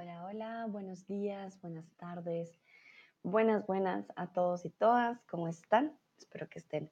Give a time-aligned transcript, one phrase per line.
[0.00, 2.58] Hola, hola, buenos días, buenas tardes,
[3.22, 5.20] buenas, buenas a todos y todas.
[5.28, 5.92] ¿Cómo están?
[6.18, 6.88] Espero que estén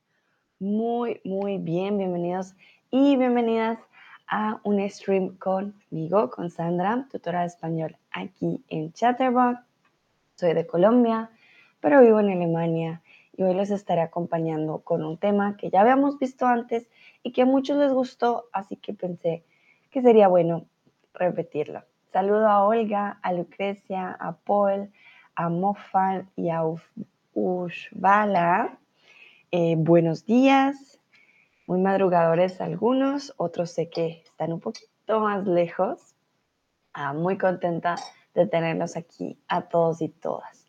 [0.58, 1.96] muy, muy bien.
[1.96, 2.54] Bienvenidos
[2.90, 3.78] y bienvenidas
[4.26, 9.58] a un stream conmigo, con Sandra, tutora de español aquí en Chatterbox.
[10.34, 11.30] Soy de Colombia,
[11.80, 13.00] pero vivo en Alemania
[13.34, 16.90] y hoy les estaré acompañando con un tema que ya habíamos visto antes
[17.22, 19.46] y que a muchos les gustó, así que pensé
[19.90, 20.66] que sería bueno
[21.14, 21.87] repetirlo.
[22.12, 24.90] Saludo a Olga, a Lucrecia, a Paul,
[25.34, 26.62] a Mofan y a
[27.34, 28.78] Ushvala.
[29.50, 30.98] Eh, buenos días,
[31.66, 36.14] muy madrugadores algunos, otros sé que están un poquito más lejos.
[36.94, 37.96] Ah, muy contenta
[38.34, 40.66] de tenerlos aquí a todos y todas.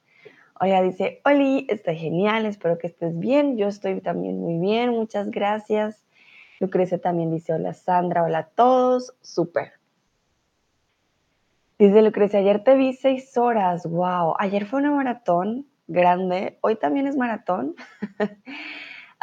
[0.59, 3.55] Olga dice, Oli, estoy genial, espero que estés bien.
[3.55, 6.03] Yo estoy también muy bien, muchas gracias.
[6.59, 9.78] Lucrecia también dice, hola Sandra, hola a todos, súper.
[11.79, 14.35] Dice Lucrecia, ayer te vi seis horas, wow.
[14.37, 17.73] Ayer fue una maratón grande, hoy también es maratón,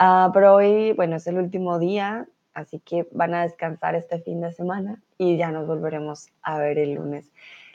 [0.01, 4.41] uh, pero hoy, bueno, es el último día, así que van a descansar este fin
[4.41, 7.31] de semana y ya nos volveremos a ver el lunes.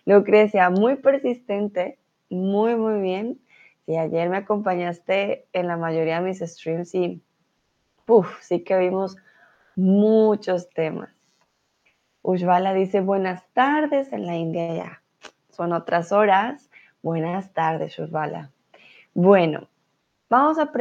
[0.05, 1.99] Lucrecia, muy persistente,
[2.31, 3.39] muy, muy bien.
[3.85, 7.21] Sí, ayer me acompañaste en la mayoría de mis streams y,
[8.07, 9.15] uff, sí que vimos
[9.75, 11.20] muchos temas.
[12.23, 15.01] Ushvala dice buenas tardes en la India ya.
[15.49, 16.69] Son otras horas.
[17.01, 18.51] Buenas tardes, Ushvala.
[19.13, 19.67] Bueno,
[20.29, 20.71] vamos a,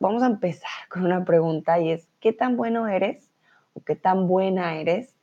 [0.00, 3.30] vamos a empezar con una pregunta y es, ¿qué tan bueno eres
[3.74, 5.14] o qué tan buena eres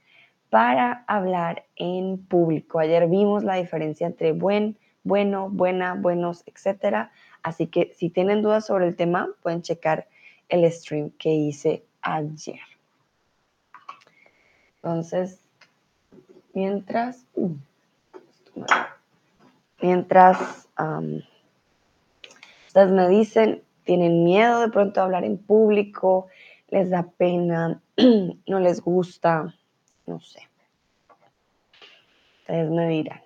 [0.49, 2.79] para hablar en público?
[2.79, 7.11] Ayer vimos la diferencia entre buen, bueno, buena, buenos, etcétera.
[7.43, 10.07] Así que si tienen dudas sobre el tema, pueden checar
[10.47, 12.61] el stream que hice ayer.
[14.77, 15.44] Entonces,
[16.55, 17.51] mientras, uh,
[19.81, 20.67] mientras
[22.65, 26.27] ustedes me dicen, tienen miedo de pronto a hablar en público,
[26.69, 27.81] les da pena,
[28.47, 29.53] no les gusta,
[30.07, 30.39] no sé.
[32.39, 33.21] Ustedes me dirán.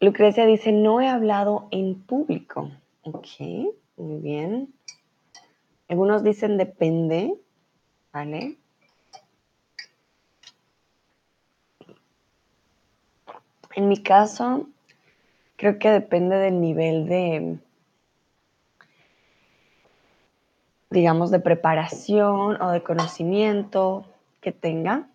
[0.00, 2.70] Lucrecia dice, no he hablado en público.
[3.02, 3.26] Ok,
[3.96, 4.37] muy bien.
[6.08, 7.34] Algunos dicen depende,
[8.14, 8.56] ¿vale?
[13.74, 14.70] En mi caso,
[15.56, 17.58] creo que depende del nivel de,
[20.88, 24.06] digamos, de preparación o de conocimiento
[24.40, 25.10] que tenga.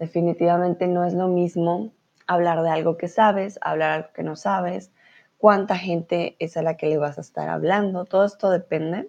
[0.00, 1.92] Definitivamente no es lo mismo
[2.26, 4.90] hablar de algo que sabes, hablar de algo que no sabes,
[5.38, 9.08] cuánta gente es a la que le vas a estar hablando, todo esto depende.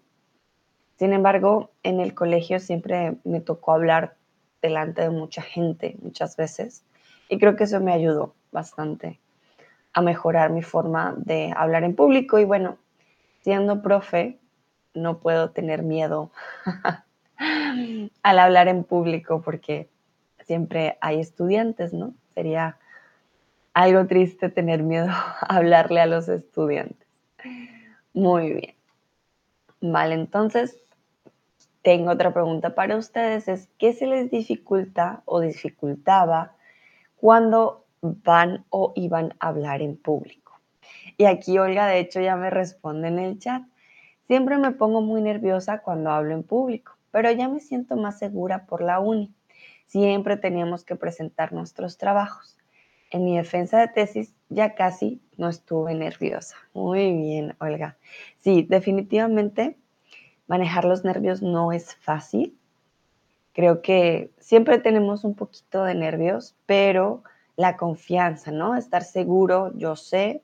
[0.97, 4.15] Sin embargo, en el colegio siempre me tocó hablar
[4.61, 6.83] delante de mucha gente muchas veces
[7.29, 9.19] y creo que eso me ayudó bastante
[9.93, 12.77] a mejorar mi forma de hablar en público y bueno,
[13.41, 14.39] siendo profe,
[14.93, 16.31] no puedo tener miedo
[18.23, 19.89] al hablar en público porque
[20.45, 22.15] siempre hay estudiantes, ¿no?
[22.33, 22.77] Sería
[23.73, 27.07] algo triste tener miedo a hablarle a los estudiantes.
[28.13, 28.75] Muy bien.
[29.79, 30.75] Vale, entonces
[31.87, 33.47] tengo otra pregunta para ustedes.
[33.47, 36.53] Es, ¿qué se les dificulta o dificultaba
[37.15, 40.59] cuando van o iban a hablar en público?
[41.15, 43.63] Y aquí Olga, de hecho, ya me responde en el chat.
[44.25, 48.65] Siempre me pongo muy nerviosa cuando hablo en público, pero ya me siento más segura
[48.65, 49.33] por la uni.
[49.85, 52.57] Siempre teníamos que presentar nuestros trabajos.
[53.11, 56.57] En mi defensa de tesis ya casi no estuve nerviosa.
[56.73, 57.95] Muy bien, Olga.
[58.41, 59.77] Sí, definitivamente
[60.47, 62.57] manejar los nervios no es fácil.
[63.53, 67.23] Creo que siempre tenemos un poquito de nervios, pero
[67.55, 68.75] la confianza, ¿no?
[68.75, 70.43] Estar seguro, yo sé,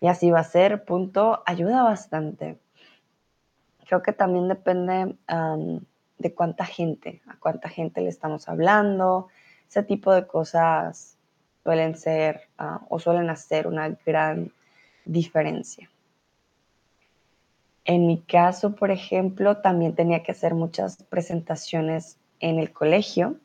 [0.00, 2.58] y así va a ser, punto, ayuda bastante.
[3.86, 5.16] Creo que también depende
[6.18, 9.28] de cuánta gente, a cuánta gente le estamos hablando,
[9.68, 11.16] ese tipo de cosas
[11.62, 14.52] suelen ser ah, o suelen hacer una gran
[15.04, 15.90] diferencia.
[17.86, 23.36] En mi caso, por ejemplo, también tenía que hacer muchas presentaciones en el colegio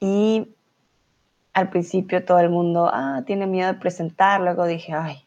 [0.00, 0.48] y
[1.52, 5.24] al principio todo el mundo, ah, tiene miedo de presentar, luego dije, ay,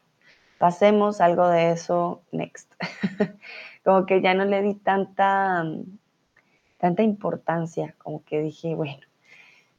[0.57, 2.73] pasemos algo de eso next.
[3.85, 5.63] como que ya no le di tanta,
[6.77, 8.99] tanta importancia, como que dije, bueno,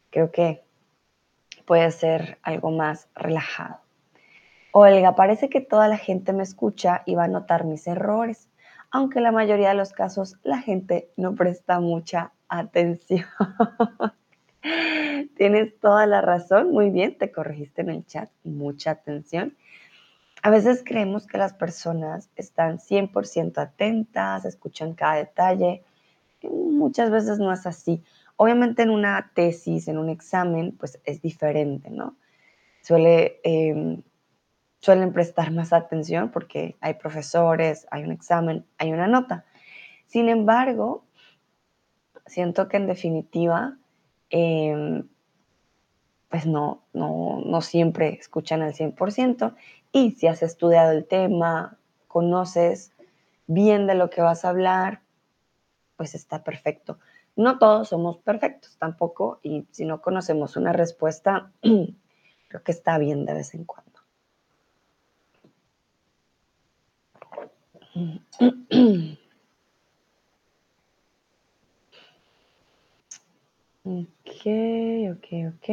[0.09, 0.63] creo que
[1.67, 3.88] puede ser algo más relajado.
[4.73, 8.49] Olga, parece que toda la gente me escucha y va a notar mis errores.
[8.91, 13.27] aunque la mayoría de los casos la gente no presta mucha atención.
[15.37, 19.57] Tienes toda la razón, muy bien, te corregiste en el chat, mucha atención.
[20.43, 25.83] A veces creemos que las personas están 100% atentas, escuchan cada detalle.
[26.43, 28.03] Muchas veces no es así.
[28.37, 32.17] Obviamente en una tesis, en un examen, pues es diferente, ¿no?
[32.83, 34.03] Suele, em,
[34.81, 39.45] suelen prestar más atención porque hay profesores, hay un examen, hay una nota.
[40.07, 41.05] Sin embargo,
[42.27, 43.77] siento que en definitiva,
[44.31, 45.09] em,
[46.29, 49.55] pues no, no, no siempre escuchan al 100%.
[49.93, 52.93] Y si has estudiado el tema, conoces
[53.47, 55.01] bien de lo que vas a hablar,
[55.97, 56.99] pues está perfecto.
[57.35, 63.25] No todos somos perfectos tampoco y si no conocemos una respuesta, creo que está bien
[63.27, 63.88] de vez en cuando.
[73.85, 74.47] Ok,
[75.13, 75.69] ok, ok.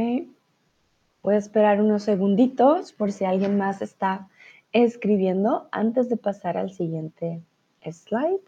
[1.21, 4.29] Voy a esperar unos segunditos por si alguien más está
[4.71, 7.41] escribiendo antes de pasar al siguiente
[7.83, 8.41] slide.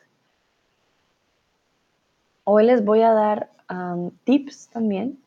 [2.45, 3.51] Hoy les voy a dar
[4.23, 5.19] tips también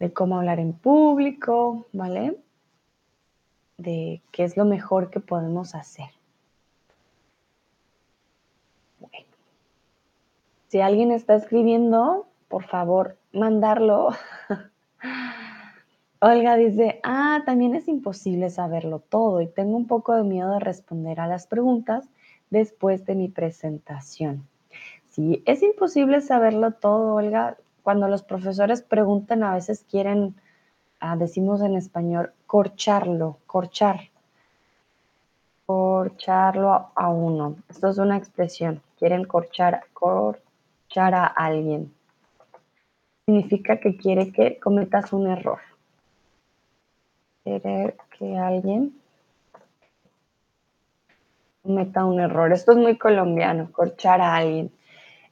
[0.00, 2.36] de cómo hablar en público, ¿vale?
[3.78, 6.10] De qué es lo mejor que podemos hacer.
[10.74, 14.08] Si alguien está escribiendo, por favor, mandarlo
[16.20, 20.58] Olga dice, ah, también es imposible saberlo todo y tengo un poco de miedo de
[20.58, 22.08] responder a las preguntas
[22.50, 24.48] después de mi presentación.
[25.10, 27.56] Sí, es imposible saberlo todo, Olga.
[27.84, 30.34] Cuando los profesores preguntan, a veces quieren,
[30.98, 34.10] ah, decimos en español, corcharlo, corchar.
[35.66, 37.58] Corcharlo a uno.
[37.68, 38.82] Esto es una expresión.
[38.98, 39.84] Quieren corchar,
[40.96, 41.92] a alguien.
[43.26, 45.58] Significa que quiere que cometas un error
[47.44, 48.94] querer que alguien
[51.62, 52.52] cometa un error.
[52.52, 54.72] Esto es muy colombiano, corchar a alguien.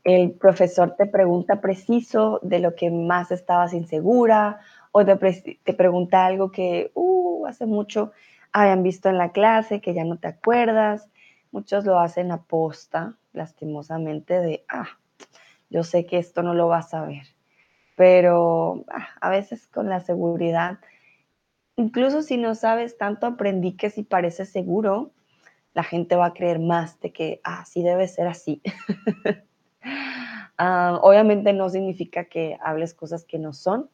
[0.04, 4.60] El profesor te pregunta preciso de lo que más estabas insegura
[4.92, 5.16] o te,
[5.74, 8.12] pregunta algo que uh, hace mucho
[8.52, 11.08] habían visto en la clase, que ya no te acuerdas.
[11.50, 14.88] Muchos lo hacen a posta, lastimosamente, de, ah,
[15.72, 17.26] yo sé que esto no lo vas a ver.
[17.96, 20.78] Pero ah, a veces con la seguridad
[21.76, 25.10] incluso si no sabes tanto, aprendí que si parece seguro,
[25.74, 28.62] la gente va a creer más de que, ah, debe ser así.
[30.58, 33.88] Ah, obviamente no significa que hables cosas que no son,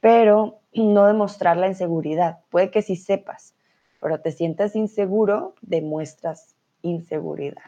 [0.00, 2.40] pero no demostrar la inseguridad.
[2.50, 3.54] Puede que sí sepas,
[4.02, 7.62] pero te sientas inseguro, demuestras inseguridad.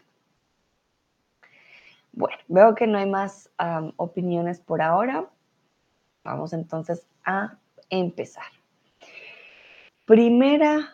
[2.13, 3.51] Bueno, veo que no hay más
[3.97, 5.29] opiniones por ahora.
[6.25, 7.59] Vamos entonces a
[7.91, 8.45] empezar.
[10.05, 10.91] Primera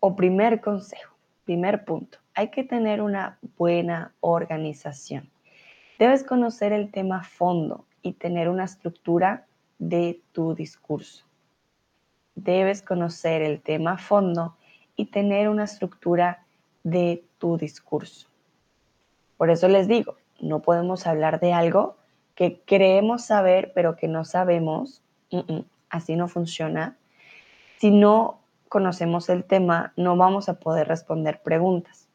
[0.00, 1.14] o primer consejo,
[1.44, 5.30] primer punto, hay que tener una buena organización.
[5.98, 9.46] Debes conocer el tema fondo y tener una estructura
[9.78, 11.24] de tu discurso.
[12.34, 14.56] Debes conocer el tema fondo
[14.94, 16.44] y tener una estructura
[16.82, 18.28] de tu discurso.
[19.36, 21.96] Por eso les digo, no podemos hablar de algo
[22.34, 25.02] que creemos saber pero que no sabemos.
[25.88, 26.96] así no funciona.
[27.78, 32.08] Si no conocemos el tema, no vamos a poder responder preguntas.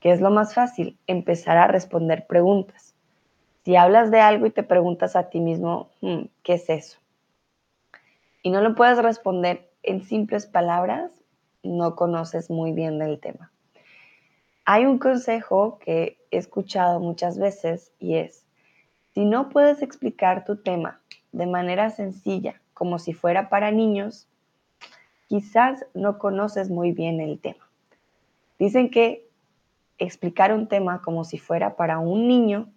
[0.00, 0.98] ¿Qué es lo más fácil?
[1.06, 2.94] Empezar a responder preguntas.
[3.64, 6.98] Si hablas de algo y te preguntas a ti mismo, hmm, ¿qué es eso?
[8.42, 11.10] Y no lo puedes responder en simples palabras,
[11.62, 13.50] no conoces muy bien del tema.
[14.66, 18.44] Hay un consejo que he escuchado muchas veces y es,
[19.14, 21.00] si no puedes explicar tu tema
[21.32, 24.26] de manera sencilla, como si fuera para niños,
[25.28, 27.68] quizás no conoces muy bien el tema.
[28.58, 29.26] Dicen que
[29.98, 32.68] explicar un tema como si fuera para un niño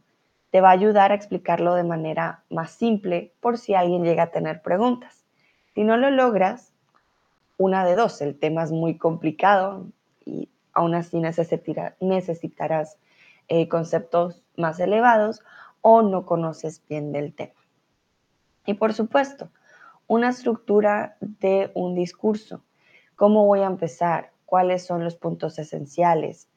[0.52, 4.32] te va a ayudar a explicarlo de manera más simple por si alguien llega a
[4.32, 5.26] tener preguntas.
[5.74, 6.72] Si no lo logras,
[7.58, 9.88] una de dos, el tema es muy complicado
[10.26, 12.98] y aún así necesitarás
[13.48, 15.44] eh, conceptos más elevados
[15.82, 17.54] o no conoces bien del tema.
[18.66, 19.50] Y por supuesto,
[20.08, 22.64] una estructura de un discurso.
[23.16, 24.32] ¿Cómo voy a empezar?
[24.46, 26.50] ¿Cuáles son los puntos esenciales?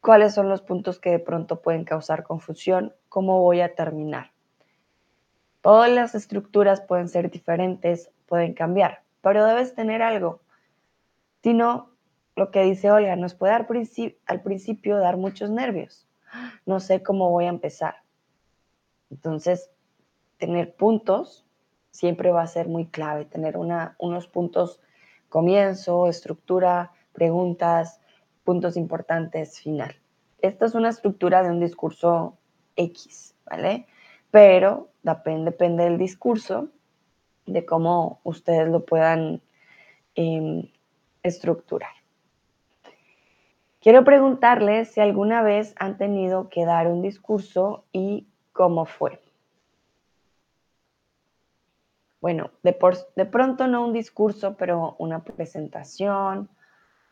[0.00, 2.94] ¿Cuáles son los puntos que de pronto pueden causar confusión?
[3.08, 4.32] ¿Cómo voy a terminar?
[5.62, 10.40] Todas las estructuras pueden ser diferentes, pueden cambiar, pero debes tener algo.
[11.42, 11.93] Si no,
[12.36, 13.66] lo que dice Olga, nos puede dar
[14.26, 16.06] al principio dar muchos nervios.
[16.66, 17.96] No sé cómo voy a empezar.
[19.10, 19.70] Entonces,
[20.38, 21.46] tener puntos
[21.90, 24.80] siempre va a ser muy clave, tener unos puntos
[25.28, 28.00] comienzo, estructura, preguntas,
[28.42, 29.94] puntos importantes, final.
[30.40, 32.36] Esta es una estructura de un discurso
[32.76, 33.86] X, ¿vale?
[34.30, 36.68] Pero depende, depende del discurso,
[37.46, 39.40] de cómo ustedes lo puedan
[40.14, 40.68] em,
[41.22, 42.03] estructurar.
[43.84, 49.20] Quiero preguntarles si alguna vez han tenido que dar un discurso y cómo fue.
[52.22, 52.74] Bueno, de,
[53.14, 56.48] de pronto no un discurso, pero una presentación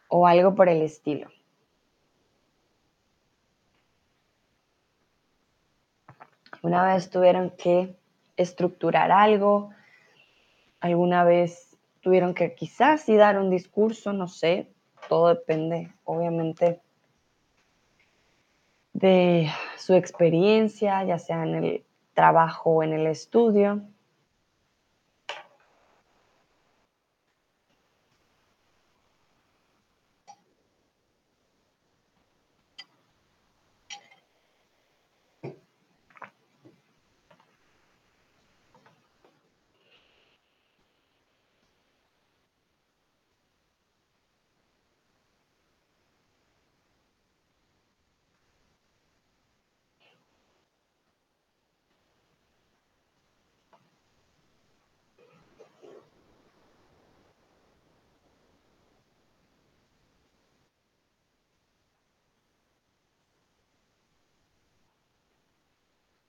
[0.08, 1.28] o algo por el estilo.
[6.62, 7.94] Una vez tuvieron que
[8.38, 9.72] estructurar algo,
[10.80, 14.72] alguna vez tuvieron que quizás sí dar un discurso, no sé,
[15.12, 16.80] todo depende, obviamente,
[18.94, 23.82] de su experiencia, ya sea en el trabajo o en el estudio.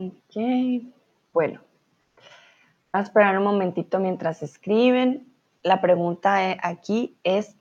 [0.08, 0.84] Ok,
[1.32, 1.62] bueno.
[2.92, 5.34] Vamos a esperar un momentito mientras escriben.
[5.64, 7.56] La pregunta aquí es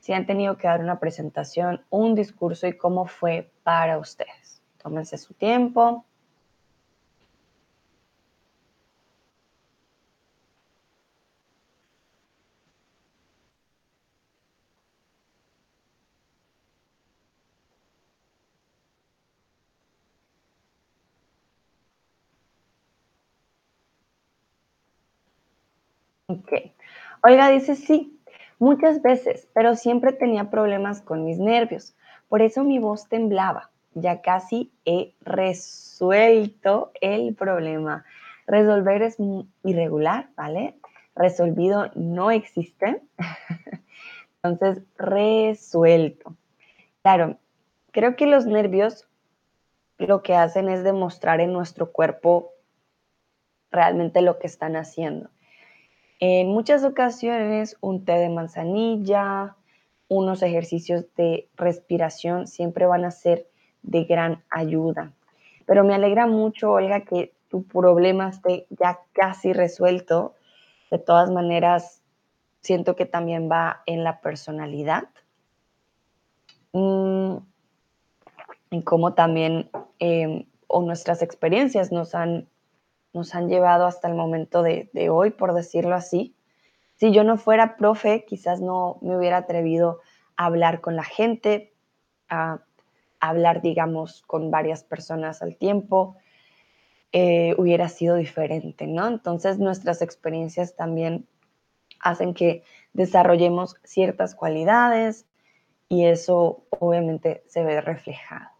[0.00, 4.62] si han tenido que dar una presentación, un discurso y cómo fue para ustedes.
[4.78, 6.04] Tómense su tiempo.
[26.40, 26.72] Ok.
[27.52, 28.18] Dice sí,
[28.58, 31.96] muchas veces, pero siempre tenía problemas con mis nervios.
[32.28, 33.70] Por eso mi voz temblaba.
[33.94, 38.04] Ya casi he resuelto el problema.
[38.46, 39.16] Resolver es
[39.64, 40.76] irregular, ¿vale?
[41.14, 43.02] Resolvido no existe.
[44.42, 46.36] Entonces, resuelto.
[47.02, 47.38] Claro,
[47.90, 49.08] creo que los nervios
[49.98, 52.52] lo que hacen es demostrar en nuestro cuerpo
[53.70, 55.30] realmente lo que están haciendo.
[56.18, 59.56] En muchas ocasiones un té de manzanilla,
[60.08, 63.46] unos ejercicios de respiración siempre van a ser
[63.82, 65.12] de gran ayuda.
[65.66, 70.34] Pero me alegra mucho, Olga, que tu problema esté ya casi resuelto.
[70.90, 72.02] De todas maneras,
[72.60, 75.04] siento que también va en la personalidad.
[76.72, 77.36] Mm,
[78.70, 82.48] en cómo también em, o nuestras experiencias nos han
[83.16, 86.36] nos han llevado hasta el momento de, hoy, por decirlo así.
[86.96, 90.00] Si yo no fuera profe, quizás no me hubiera atrevido
[90.36, 91.72] a hablar con la gente,
[92.28, 92.60] a,
[93.18, 96.16] hablar, digamos, con varias personas al tiempo,
[97.12, 99.08] eh, hubiera sido diferente, ¿no?
[99.08, 101.26] Entonces nuestras experiencias también
[102.00, 105.26] hacen que desarrollemos ciertas cualidades
[105.88, 108.55] y eso obviamente se ve reflejado.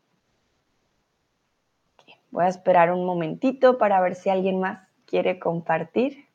[2.30, 6.26] Voy a esperar un momentito para ver si alguien más quiere compartir.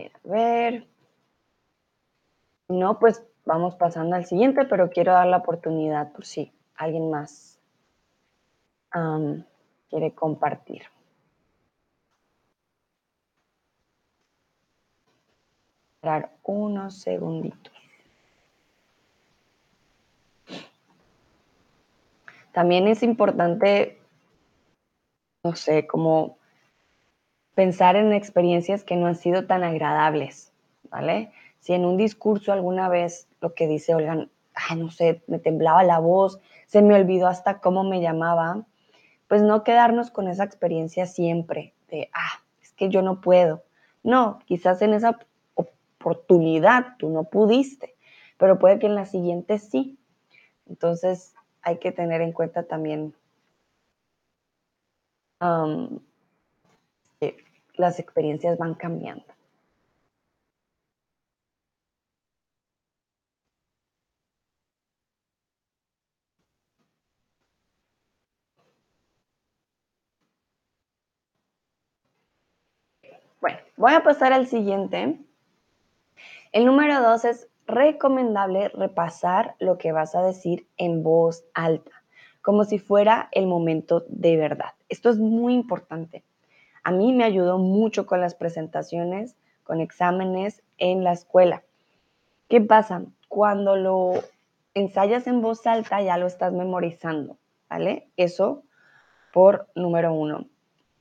[0.00, 0.97] A ver.
[2.78, 7.58] No, pues vamos pasando al siguiente, pero quiero dar la oportunidad por si alguien más
[9.90, 10.82] quiere compartir.
[15.96, 17.72] Esperar unos segunditos.
[22.52, 23.98] También es importante,
[25.44, 26.38] no sé, como
[27.54, 30.52] pensar en experiencias que no han sido tan agradables,
[30.84, 31.32] ¿vale?
[31.60, 35.82] Si en un discurso alguna vez lo que dice Olga, ay, no sé, me temblaba
[35.84, 38.66] la voz, se me olvidó hasta cómo me llamaba,
[39.28, 43.62] pues no quedarnos con esa experiencia siempre de, ah, es que yo no puedo.
[44.02, 45.18] No, quizás en esa
[45.54, 47.96] oportunidad tú no pudiste,
[48.38, 49.98] pero puede que en la siguiente sí.
[50.66, 53.14] Entonces hay que tener en cuenta también
[57.20, 57.36] que
[57.74, 59.24] las experiencias van cambiando.
[73.40, 75.18] Bueno, voy a pasar al siguiente.
[76.52, 81.92] El número dos es recomendable repasar lo que vas a decir en voz alta,
[82.42, 84.72] como si fuera el momento de verdad.
[84.88, 86.24] Esto es muy importante.
[86.82, 91.62] A mí me ayudó mucho con las presentaciones, con exámenes en la escuela.
[92.48, 93.04] ¿Qué pasa?
[93.28, 94.14] Cuando lo
[94.74, 97.36] ensayas en voz alta ya lo estás memorizando,
[97.68, 98.08] ¿vale?
[98.16, 98.64] Eso
[99.32, 100.46] por número uno.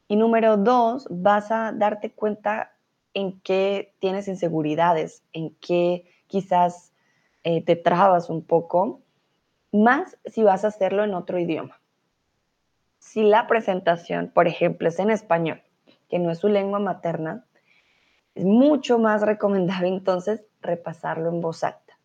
[0.07, 2.73] Y número dos, vas a darte cuenta
[3.13, 6.93] en qué tienes inseguridades, en qué quizás
[7.43, 9.01] eh, te trabas un poco,
[9.71, 11.79] más si vas a hacerlo en otro idioma.
[12.99, 15.61] Si la presentación, por ejemplo, es en español,
[16.09, 17.45] que no es su lengua materna,
[18.35, 21.97] es mucho más recomendable entonces repasarlo en voz alta.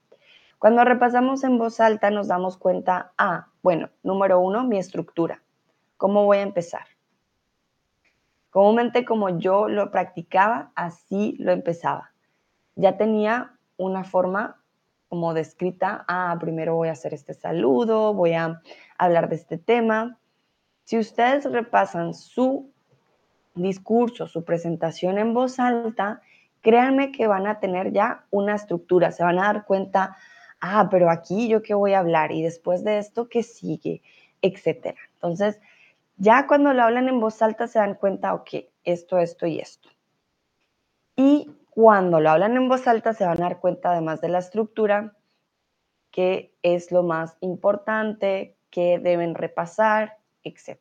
[0.58, 5.42] Cuando repasamos en voz alta nos damos cuenta, ah, bueno, número uno, mi estructura.
[5.96, 6.91] ¿Cómo voy a empezar?
[8.52, 12.12] Comúnmente como yo lo practicaba, así lo empezaba.
[12.76, 14.60] Ya tenía una forma
[15.08, 18.60] como descrita, ah, primero voy a hacer este saludo, voy a
[18.98, 20.18] hablar de este tema.
[20.84, 22.70] Si ustedes repasan su
[23.54, 26.20] discurso, su presentación en voz alta,
[26.60, 30.14] créanme que van a tener ya una estructura, se van a dar cuenta,
[30.60, 34.02] ah, pero aquí yo qué voy a hablar y después de esto qué sigue,
[34.42, 34.98] etcétera.
[35.14, 35.58] Entonces,
[36.16, 38.50] ya cuando lo hablan en voz alta se dan cuenta, ok,
[38.84, 39.88] esto, esto y esto.
[41.16, 44.38] Y cuando lo hablan en voz alta se van a dar cuenta, además de la
[44.38, 45.16] estructura,
[46.10, 50.78] qué es lo más importante, qué deben repasar, etc.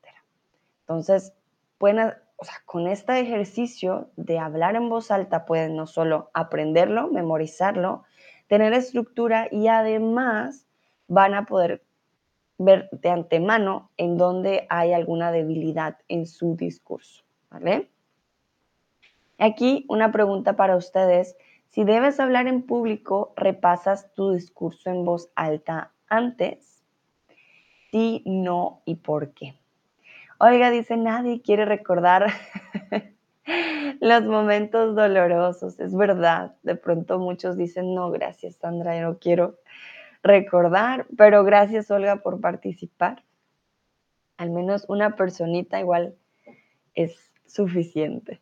[0.82, 1.34] Entonces,
[1.78, 7.08] pueden, o sea, con este ejercicio de hablar en voz alta pueden no solo aprenderlo,
[7.08, 8.04] memorizarlo,
[8.48, 10.68] tener estructura y además
[11.08, 11.84] van a poder
[12.66, 17.90] ver de antemano en dónde hay alguna debilidad en su discurso, ¿vale?
[19.38, 21.36] Aquí una pregunta para ustedes.
[21.70, 26.84] Si debes hablar en público, ¿repasas tu discurso en voz alta antes?
[27.92, 29.56] Sí, no y por qué.
[30.40, 32.28] Oiga, dice, nadie quiere recordar
[34.00, 35.80] los momentos dolorosos.
[35.80, 39.58] Es verdad, de pronto muchos dicen, no, gracias Sandra, yo no quiero
[40.24, 43.24] recordar, pero gracias Olga por participar.
[44.38, 46.16] Al menos una personita igual
[46.96, 48.42] es suficiente.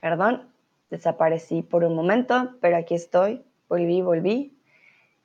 [0.00, 0.48] Perdón,
[0.90, 3.44] desaparecí por un momento, pero aquí estoy.
[3.68, 4.56] Volví, volví.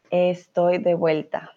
[0.09, 1.51] Estoy de vuelta.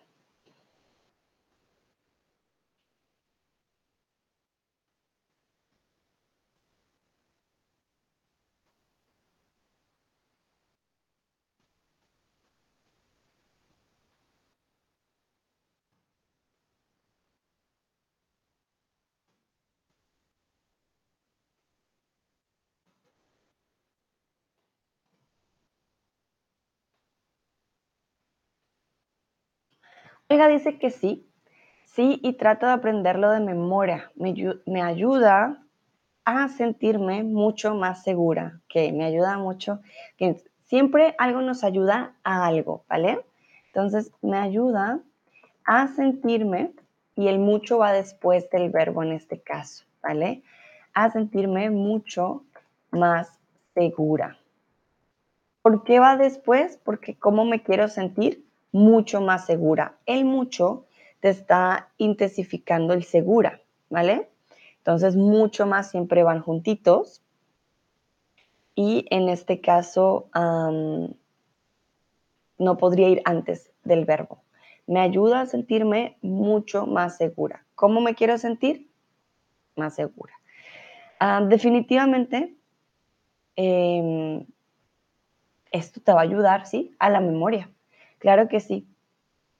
[30.29, 31.25] Oiga dice que sí,
[31.85, 34.11] sí, y trato de aprenderlo de memoria.
[34.17, 34.35] Me,
[34.67, 35.63] me ayuda
[36.25, 39.81] a sentirme mucho más segura, que me ayuda mucho,
[40.17, 43.21] que siempre algo nos ayuda a algo, ¿vale?
[43.67, 45.01] Entonces, me ayuda
[45.65, 46.73] a sentirme,
[47.15, 50.43] y el mucho va después del verbo en este caso, ¿vale?
[50.93, 52.43] A sentirme mucho
[52.91, 53.39] más
[53.75, 54.39] segura.
[55.63, 56.81] ¿Por qué va después?
[56.85, 58.46] Porque cómo me quiero sentir
[58.77, 59.97] mucho más segura.
[60.05, 60.85] El mucho
[61.21, 64.29] te está intensificando el segura, ¿vale?
[64.77, 67.23] Entonces, mucho más siempre van juntitos.
[68.75, 70.29] Y en este caso,
[72.59, 74.43] no podría ir antes del verbo.
[74.87, 77.65] Me ayuda a sentirme mucho más segura.
[77.75, 78.91] ¿Cómo me quiero sentir?
[79.75, 80.35] Más segura.
[81.49, 82.55] definitivamente,
[83.57, 84.45] em,
[85.71, 86.95] esto te va a ayudar, ¿sí?
[86.99, 87.71] A la memoria.
[88.27, 88.89] Claro que sí.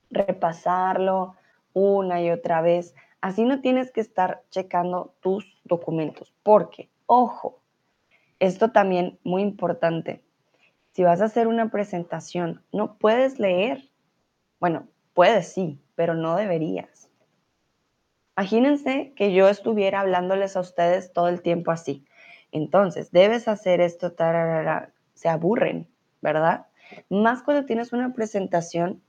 [0.09, 1.37] Repasarlo
[1.71, 2.95] una y otra vez.
[3.21, 6.33] Así no tienes que estar checando tus documentos.
[6.43, 7.61] Porque, ojo,
[8.39, 10.21] esto también muy importante.
[10.91, 13.89] si vas a hacer una presentación, no puedes leer.
[14.59, 17.09] Bueno, puedes sí, pero no deberías.
[18.35, 22.05] Imagínense que yo estuviera hablándoles a ustedes todo el tiempo así.
[22.51, 24.13] Entonces, debes hacer esto,
[25.13, 25.87] se aburren,
[26.21, 26.66] ¿verdad?
[27.09, 29.01] Más cuando tienes una presentación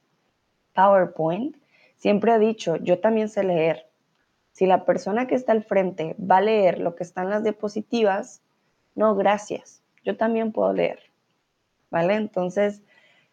[0.75, 1.57] PowerPoint,
[1.97, 3.89] siempre he dicho, yo también sé leer.
[4.53, 7.43] Si la persona que está al frente va a leer lo que está en las
[7.43, 8.43] diapositivas,
[8.95, 10.99] no, gracias, yo también puedo leer,
[11.91, 12.15] ¿vale?
[12.15, 12.83] Entonces,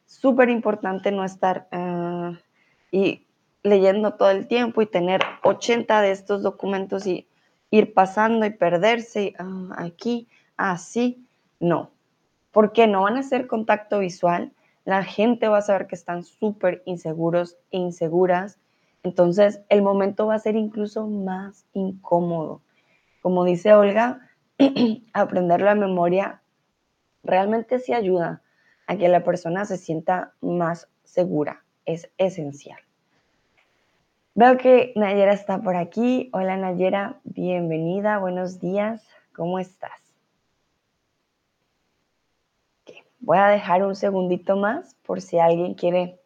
[0.05, 2.35] súper importante no estar uh,
[2.91, 3.25] y
[3.63, 7.27] leyendo todo el tiempo y tener 80 de estos documentos y
[7.71, 10.27] ir pasando y perderse uh, aquí,
[10.57, 11.25] así,
[11.59, 11.94] no.
[12.55, 14.53] Porque no van a hacer contacto visual,
[14.85, 18.59] la gente va a saber que están súper inseguros e inseguras,
[19.03, 22.61] entonces el momento va a ser incluso más incómodo.
[23.21, 24.21] Como dice Olga,
[25.13, 26.41] aprenderlo de memoria
[27.25, 28.41] realmente sí ayuda
[28.87, 32.79] a que la persona se sienta más segura, es esencial.
[34.33, 36.29] Veo que Nayera está por aquí.
[36.31, 40.04] Hola Nayera, bienvenida, buenos días, ¿cómo estás?
[43.25, 46.19] Voy a dejar un segundito más por si alguien quiere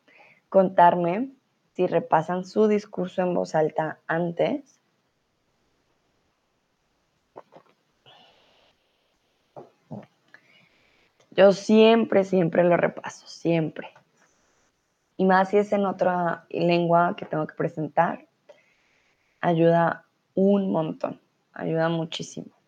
[0.50, 1.32] contarme
[1.72, 4.82] si repasan su discurso en voz alta antes.
[11.32, 13.88] Yo siempre, siempre lo repaso, siempre.
[15.16, 18.28] Y más si es en otra lengua que tengo que presentar,
[19.40, 21.22] ayuda un montón,
[21.54, 22.59] ayuda muchísimo.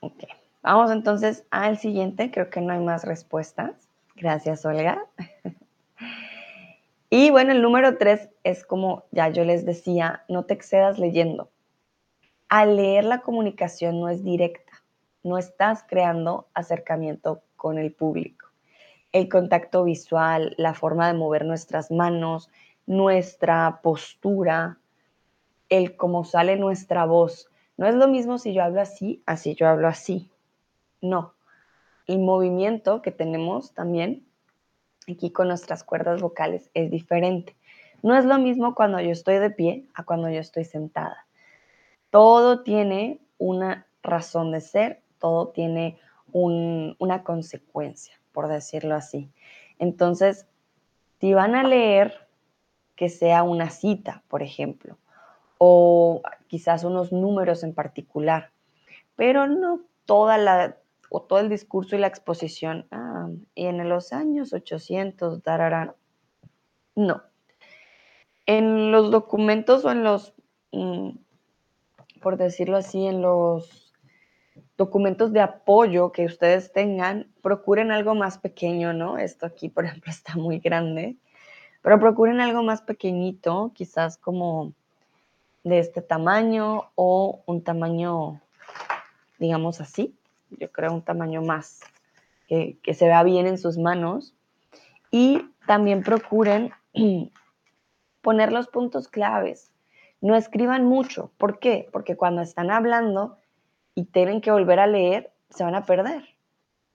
[0.00, 0.24] Ok,
[0.62, 2.30] vamos entonces al siguiente.
[2.30, 3.88] Creo que no hay más respuestas.
[4.16, 5.04] Gracias, Olga.
[7.10, 11.50] y bueno, el número tres es como ya yo les decía, no te excedas leyendo.
[12.48, 14.72] Al leer la comunicación no es directa,
[15.22, 18.46] no estás creando acercamiento con el público.
[19.12, 22.50] El contacto visual, la forma de mover nuestras manos,
[22.86, 24.78] nuestra postura,
[25.68, 29.68] el cómo sale nuestra voz, no es lo mismo si yo hablo así, así yo
[29.68, 30.30] hablo así.
[31.00, 31.34] No.
[32.06, 34.26] El movimiento que tenemos también
[35.08, 37.56] aquí con nuestras cuerdas vocales es diferente.
[38.02, 41.26] No es lo mismo cuando yo estoy de pie a cuando yo estoy sentada.
[42.10, 45.98] Todo tiene una razón de ser, todo tiene
[46.32, 49.30] una consecuencia, por decirlo así.
[49.78, 50.46] Entonces,
[51.20, 52.26] si van a leer
[52.96, 54.98] que sea una cita, por ejemplo,
[55.58, 58.52] o quizás unos números en particular,
[59.16, 60.76] pero no toda la
[61.10, 62.86] o todo el discurso y la exposición.
[62.90, 65.94] Ah, y en los años 800, dararán.
[66.94, 67.22] No.
[68.46, 70.34] En los documentos o en los,
[70.72, 71.10] mm,
[72.20, 73.92] por decirlo así, en los
[74.76, 79.18] documentos de apoyo que ustedes tengan, procuren algo más pequeño, ¿no?
[79.18, 81.16] Esto aquí, por ejemplo, está muy grande,
[81.82, 84.74] pero procuren algo más pequeñito, quizás como
[85.64, 88.40] de este tamaño o un tamaño,
[89.38, 90.16] digamos así,
[90.50, 91.80] yo creo un tamaño más
[92.46, 94.34] que, que se vea bien en sus manos.
[95.10, 96.72] Y también procuren
[98.22, 99.72] poner los puntos claves.
[100.20, 101.30] No escriban mucho.
[101.38, 101.88] ¿Por qué?
[101.92, 103.36] Porque cuando están hablando
[103.94, 106.24] y tienen que volver a leer, se van a perder.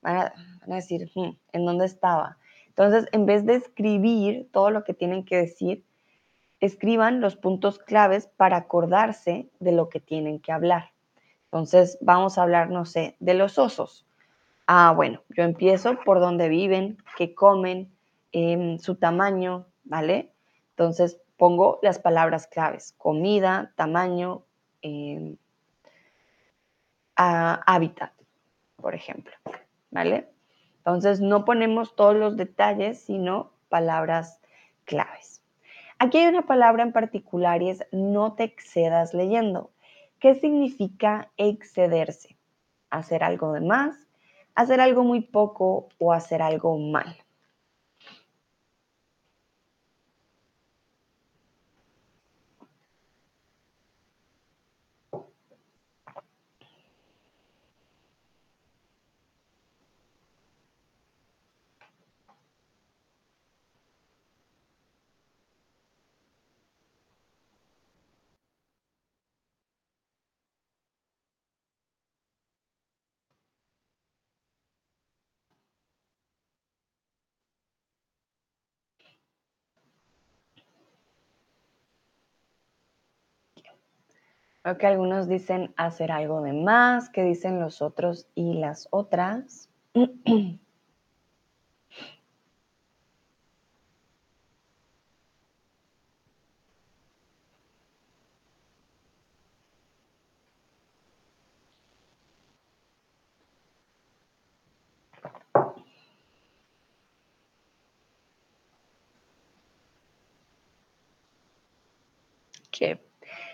[0.01, 0.33] Van a,
[0.75, 2.37] decir, hmm, ¿en dónde estaba?
[2.67, 5.85] Entonces, en vez de escribir todo lo que tienen que decir,
[6.65, 10.91] escriban los puntos claves para acordarse de lo que tienen que hablar.
[11.45, 14.07] Entonces, vamos a hablar, no sé, de los osos.
[14.65, 17.91] Ah, bueno, yo empiezo por dónde viven, qué comen,
[18.31, 20.31] em, su tamaño, ¿vale?
[20.69, 24.45] Entonces, pongo las palabras claves, comida, tamaño,
[24.81, 25.35] em,
[27.17, 28.13] hábitat,
[28.77, 29.33] por ejemplo,
[29.91, 30.29] ¿vale?
[30.77, 34.39] Entonces, no ponemos todos los detalles, sino palabras
[34.85, 35.32] claves.
[36.03, 39.71] Aquí hay una palabra en particular y es no te excedas leyendo.
[40.19, 42.37] ¿Qué significa excederse?
[42.89, 43.95] Hacer algo de más,
[44.53, 47.22] hacer algo muy poco o hacer algo mal.
[84.63, 89.69] Creo que algunos dicen hacer algo de más, que dicen los otros y las otras.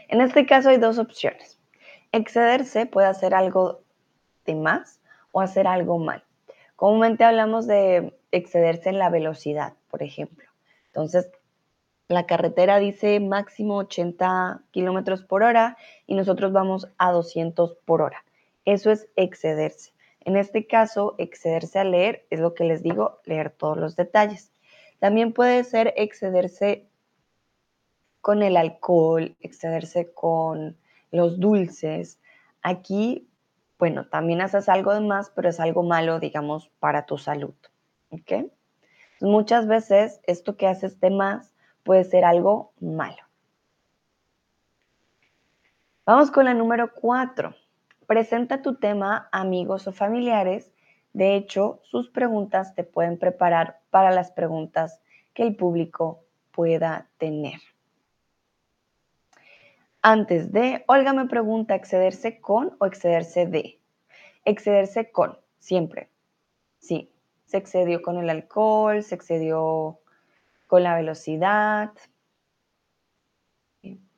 [0.09, 1.59] En este caso hay dos opciones.
[2.11, 3.81] Excederse puede hacer algo
[4.45, 4.99] de más
[5.31, 6.23] o hacer algo mal.
[6.75, 10.49] Comúnmente hablamos de excederse en la velocidad, por ejemplo.
[10.87, 11.29] Entonces,
[12.07, 18.25] la carretera dice máximo 80 kilómetros por hora y nosotros vamos a 200 por hora.
[18.65, 19.91] Eso es excederse.
[20.21, 24.51] En este caso, excederse a leer es lo que les digo, leer todos los detalles.
[24.97, 26.88] También puede ser excederse
[28.21, 30.77] con el alcohol, excederse con
[31.11, 32.19] los dulces.
[32.61, 33.27] Aquí,
[33.77, 37.53] bueno, también haces algo de más, pero es algo malo, digamos, para tu salud.
[38.09, 38.51] ¿Ok?
[39.21, 41.53] Muchas veces esto que haces de más
[41.83, 43.17] puede ser algo malo.
[46.05, 47.53] Vamos con la número cuatro.
[48.07, 50.71] Presenta tu tema a amigos o familiares.
[51.13, 55.01] De hecho, sus preguntas te pueden preparar para las preguntas
[55.33, 57.59] que el público pueda tener.
[60.01, 63.79] Antes de, Olga me pregunta, ¿excederse con o excederse de?
[64.45, 66.09] Excederse con, siempre.
[66.79, 67.11] Sí,
[67.45, 69.99] se excedió con el alcohol, se excedió
[70.67, 71.91] con la velocidad.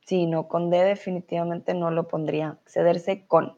[0.06, 2.60] Sí, no, con D definitivamente no lo pondría.
[2.63, 3.58] Excederse con.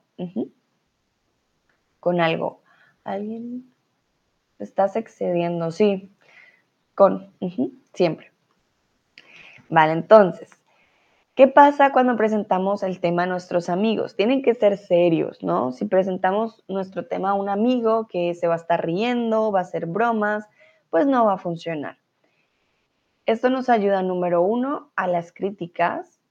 [1.99, 2.61] Con algo.
[3.03, 3.73] ¿Alguien?
[4.59, 6.09] Estás excediendo, sí.
[6.95, 7.33] Con.
[7.93, 8.31] Siempre.
[9.69, 10.51] Vale, entonces,
[11.35, 14.15] ¿Qué pasa cuando presentamos el tema a nuestros amigos?
[14.15, 15.71] Tienen que ser serios, ¿no?
[15.71, 19.63] Si presentamos nuestro tema a un amigo que se va a estar riendo, va a
[19.63, 20.47] hacer bromas,
[20.91, 21.97] pues no va a funcionar.
[23.25, 26.21] Esto nos ayuda, número uno, a las críticas.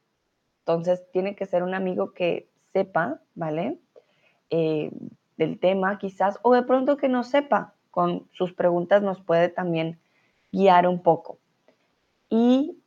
[0.60, 3.80] Entonces, tiene que ser un amigo que sepa, ¿vale?
[4.50, 4.92] Eh,
[5.36, 9.98] del tema quizás, o de pronto que no sepa, con sus preguntas nos puede también
[10.52, 11.38] guiar un poco.
[12.30, 12.81] Y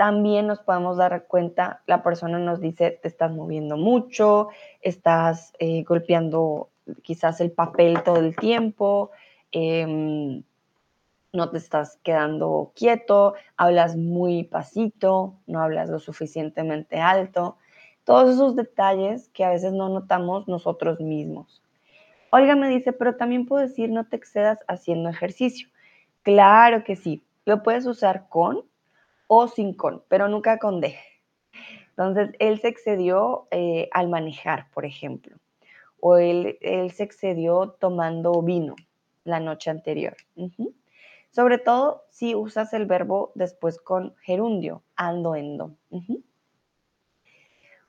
[0.00, 4.48] también nos podemos dar cuenta, la persona nos dice, te estás moviendo mucho,
[4.80, 6.70] estás eh, golpeando
[7.02, 9.10] quizás el papel todo el tiempo,
[9.52, 10.42] em,
[11.34, 17.58] no te estás quedando quieto, hablas muy pasito, no hablas lo suficientemente alto.
[18.04, 21.62] Todos esos detalles que a veces no notamos nosotros mismos.
[22.30, 25.68] Olga me dice, pero también puedo decir, no te excedas haciendo ejercicio.
[26.22, 28.69] Claro que sí, lo puedes usar con
[29.32, 30.98] o sin con, pero nunca con D.
[31.90, 35.36] Entonces, él se excedió eh, al manejar, por ejemplo,
[36.00, 38.74] o él, él, se excedió tomando vino
[39.22, 40.16] la noche anterior.
[41.30, 45.76] Sobre todo si usas el verbo después con gerundio, ando, endo.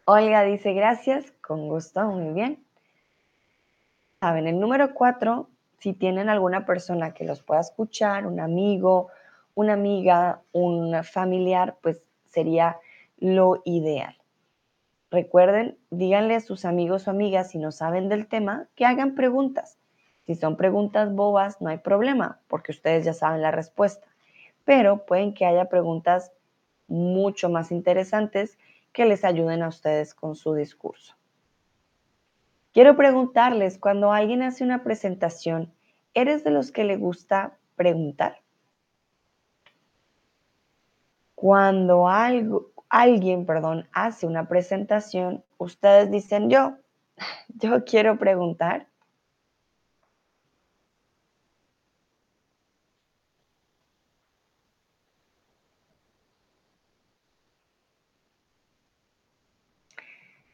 [0.06, 2.64] Olga dice gracias, con gusto, muy bien.
[4.20, 5.50] Saben, el número cuatro,
[5.80, 9.10] si tienen alguna persona que los pueda escuchar, un amigo,
[9.56, 12.78] una amiga, un familiar, pues sería
[13.18, 14.18] lo ideal.
[15.12, 19.78] Recuerden, díganle a sus amigos o amigas si no saben del tema, que hagan preguntas.
[20.26, 24.08] Si son preguntas bobas, no hay problema, porque ustedes ya saben la respuesta.
[24.64, 26.32] Pero pueden que haya preguntas
[26.88, 28.58] mucho más interesantes
[28.94, 31.16] que les ayuden a ustedes con su discurso.
[32.74, 35.74] Quiero preguntarles, cuando alguien hace una presentación,
[36.14, 38.41] ¿eres de los que le gusta preguntar?
[41.42, 46.78] Cuando algo, alguien, perdón, hace una presentación, ustedes dicen yo,
[47.48, 48.86] yo quiero preguntar.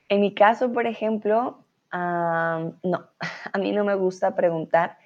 [0.07, 3.09] En mi caso, por ejemplo, no,
[3.53, 4.97] a mí no me gusta preguntar,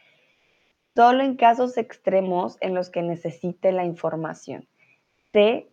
[0.95, 4.67] solo en casos extremos en los que necesite la información.
[5.33, 5.70] Sé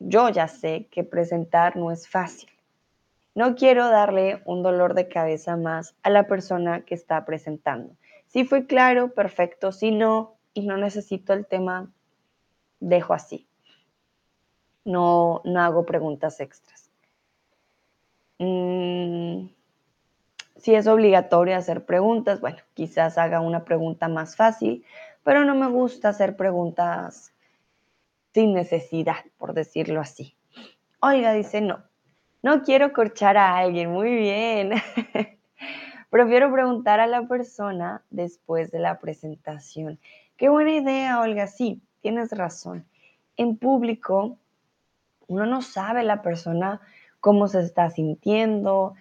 [0.00, 2.50] yo ya sé que presentar no es fácil.
[3.34, 7.94] No quiero darle un dolor de cabeza más a la persona que está presentando.
[8.26, 9.72] Si fue claro, perfecto.
[9.72, 11.90] Si no, y no necesito el tema,
[12.80, 13.46] dejo así.
[14.84, 16.90] No, no hago preguntas extras.
[18.38, 19.48] Mm,
[20.56, 24.84] si es obligatorio hacer preguntas, bueno, quizás haga una pregunta más fácil,
[25.22, 27.32] pero no me gusta hacer preguntas
[28.32, 30.34] sin necesidad, por decirlo así.
[31.00, 31.82] Olga dice, no,
[32.42, 34.72] No quiero corchar a alguien, muy bien.
[36.10, 39.98] Prefiero preguntar a la persona después de la presentación.
[40.36, 41.46] Qué buena idea, Olga.
[41.46, 42.84] Sí, tienes razón.
[43.36, 44.38] En público,
[45.28, 46.80] uno no sabe la persona
[47.20, 48.94] cómo se está sintiendo,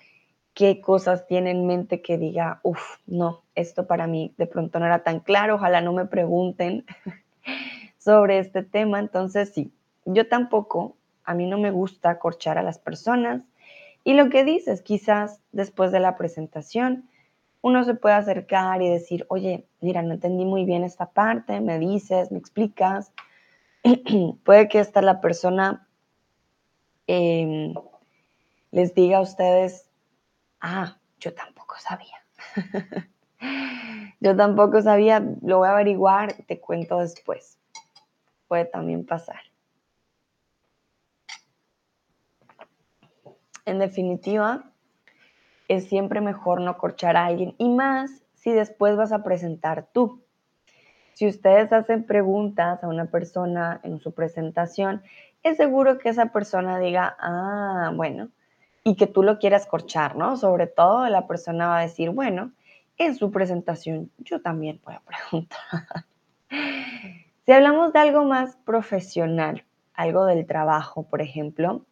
[0.54, 4.86] qué cosas tiene en mente que diga, uff, no, esto para mí de pronto no
[4.86, 6.86] era tan claro, ojalá no me pregunten
[8.10, 9.00] sobre este tema.
[9.00, 9.72] Entonces, sí,
[10.04, 13.44] yo tampoco, a mí no me gusta corchar a las personas.
[14.04, 17.08] Y lo que dices, quizás después de la presentación,
[17.62, 21.78] uno se puede acercar y decir, oye, mira, no entendí muy bien esta parte, me
[21.78, 23.14] dices, me explicas.
[24.44, 25.88] puede que esta la persona
[27.06, 27.76] em,
[28.72, 29.88] les diga a ustedes,
[30.62, 32.26] ah, yo tampoco sabía.
[34.20, 37.59] yo tampoco sabía, lo voy a averiguar, te cuento después.
[38.50, 39.40] Puede también pasar.
[43.66, 44.64] En definitiva,
[45.68, 50.24] es siempre mejor no corchar a alguien y más si después vas a presentar tú.
[51.14, 55.04] Si ustedes hacen preguntas a una persona en su presentación,
[55.44, 58.30] es seguro que esa persona diga, ah, bueno,
[58.84, 60.38] y que tú lo quieras corchar, ¿no?
[60.38, 62.52] Sobre todo la persona va a decir, bueno,
[62.98, 65.60] en su presentación yo también a preguntar.
[67.50, 71.84] si hablamos de algo más profesional, algo del trabajo, por ejemplo,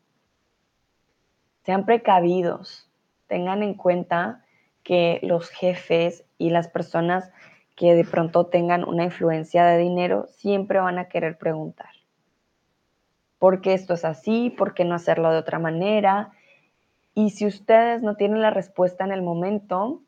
[1.64, 2.92] sean precavidos,
[3.26, 4.46] tengan en cuenta
[4.84, 7.32] que los jefes y las personas
[7.76, 11.90] que de pronto tengan una influencia de dinero siempre van a querer preguntar.
[13.40, 14.52] ¿Por qué esto es así?
[14.52, 16.34] ¿Por qué no hacerlo de otra manera?
[17.16, 20.04] Y si ustedes no tienen la respuesta en el momento,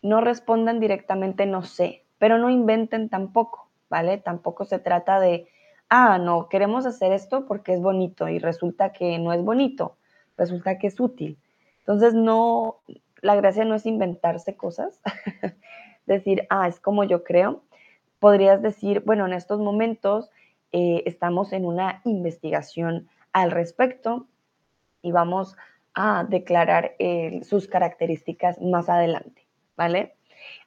[0.00, 4.18] no respondan directamente no sé, pero no inventen tampoco, ¿vale?
[4.18, 5.48] Tampoco se trata de,
[5.88, 9.96] ah, no, queremos hacer esto porque es bonito y resulta que no es bonito,
[10.36, 11.38] resulta que es útil.
[11.80, 12.80] Entonces, no,
[13.22, 15.00] la gracia no es inventarse cosas,
[16.06, 17.62] decir, ah, es como yo creo.
[18.20, 20.30] Podrías decir, bueno, en estos momentos
[20.72, 24.26] eh, estamos en una investigación al respecto
[25.02, 25.56] y vamos
[25.94, 29.46] a declarar eh, sus características más adelante,
[29.76, 30.14] ¿vale?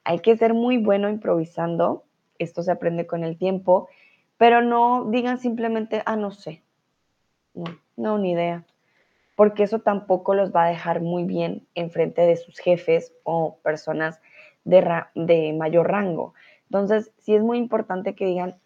[0.04, 2.04] Hay que ser muy bueno improvisando,
[2.42, 3.88] esto se aprende con el tiempo,
[4.36, 6.62] pero no digan simplemente, ah, no sé,
[7.54, 7.64] no,
[7.96, 8.64] no, ni idea
[9.34, 13.58] porque eso tampoco los va a dejar muy bien en frente de sus jefes o
[13.62, 14.20] personas
[14.64, 16.34] de, mayor rango.
[16.66, 18.56] Entonces, sí es muy importante que digan,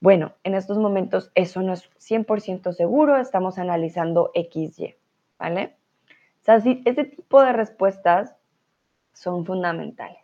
[0.00, 4.96] bueno, en estos momentos eso no es 100% seguro, estamos analizando XY,
[5.38, 5.76] ¿vale?
[6.40, 8.34] O sea, sí, ese tipo de respuestas
[9.12, 10.22] son fundamentales.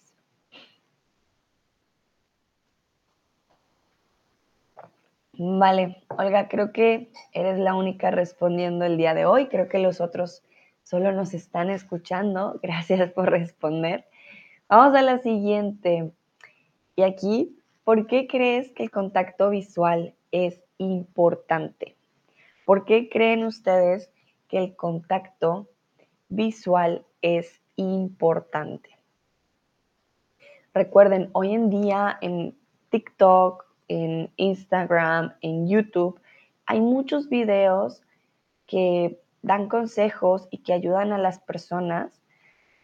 [5.36, 9.48] Vale, Olga, creo que eres la única respondiendo el día de hoy.
[9.48, 10.44] Creo que los otros
[10.84, 12.58] solo nos están escuchando.
[12.62, 14.04] Gracias por responder.
[14.68, 16.12] Vamos a la siguiente.
[16.94, 21.96] Y aquí, ¿por qué crees que el contacto visual es importante?
[22.64, 24.12] ¿Por qué creen ustedes
[24.48, 25.68] que el contacto
[26.28, 28.90] visual es importante?
[30.72, 32.56] Recuerden, hoy en día en
[32.90, 36.20] TikTok, en Instagram, en YouTube,
[36.66, 38.02] hay muchos videos
[38.66, 42.20] que dan consejos y que ayudan a las personas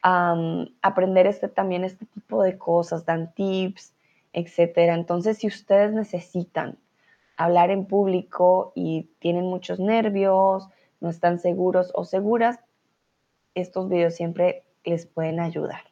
[0.02, 0.34] a
[0.82, 3.94] aprender este, también este tipo de cosas, dan tips,
[4.32, 4.94] etcétera.
[4.94, 6.78] Entonces, si ustedes necesitan
[7.36, 10.68] hablar en público y tienen muchos nervios,
[11.00, 12.60] no están seguros o seguras,
[13.54, 15.82] estos videos siempre les pueden ayudar.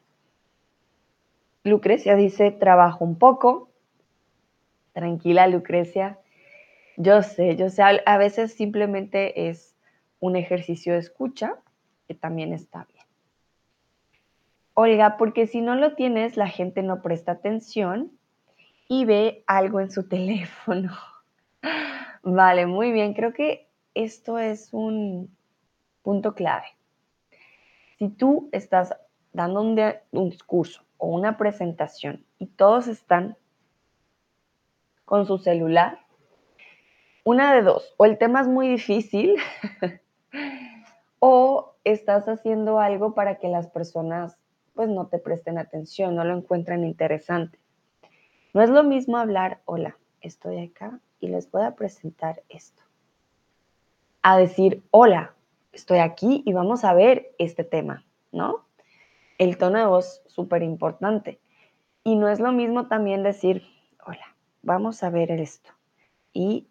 [1.63, 3.68] Lucrecia dice, trabajo un poco,
[4.99, 6.19] Tranquila, Lucrecia.
[6.97, 9.77] Yo sé, yo sé, a veces simplemente es
[10.19, 11.55] un ejercicio de escucha
[12.05, 13.05] que también está bien.
[14.73, 18.11] Olga, porque si no lo tienes, la gente no presta atención
[18.89, 20.91] y ve algo en su teléfono.
[22.21, 23.13] Vale, muy bien.
[23.13, 25.33] Creo que esto es un
[26.03, 26.67] punto clave.
[27.99, 28.93] Si tú estás
[29.31, 29.79] dando un,
[30.11, 33.37] un discurso o una presentación y todos están
[35.09, 35.97] con su celular.
[37.23, 39.37] Una de dos, o el tema es muy difícil
[41.19, 44.37] o estás haciendo algo para que las personas
[44.75, 47.57] pues no te presten atención, no lo encuentren interesante.
[48.53, 52.83] No es lo mismo hablar, hola, estoy acá y les voy a presentar esto.
[54.21, 55.33] A decir, hola,
[55.71, 58.63] estoy aquí y vamos a ver este tema, ¿no?
[59.39, 61.39] El tono de voz súper importante.
[62.03, 63.63] Y no es lo mismo también decir,
[64.61, 65.71] vamos a ver esto.
[66.33, 66.67] Y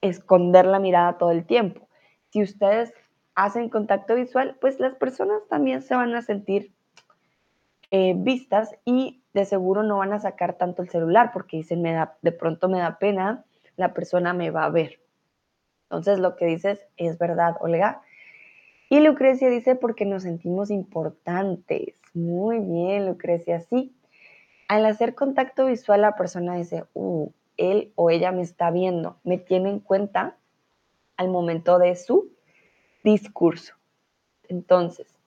[0.00, 1.88] esconder la mirada todo el tiempo.
[2.30, 2.92] Si ustedes
[3.34, 6.72] hacen contacto visual, pues las personas también se van a sentir
[7.90, 11.92] eh, vistas y de seguro no van a sacar tanto el celular porque dicen, me
[11.92, 13.44] da, de pronto me da pena,
[13.76, 15.00] la persona me va a ver.
[15.84, 18.02] Entonces lo que dices es verdad, Olga.
[18.88, 21.94] Y Lucrecia dice, porque nos sentimos importantes.
[22.14, 23.94] Muy bien, Lucrecia, sí.
[24.72, 29.36] Al hacer contacto visual, la persona dice, uh, él o ella me está viendo, me
[29.36, 30.38] tiene en cuenta
[31.18, 32.32] al momento de su
[33.04, 33.74] discurso.
[34.48, 35.18] Entonces,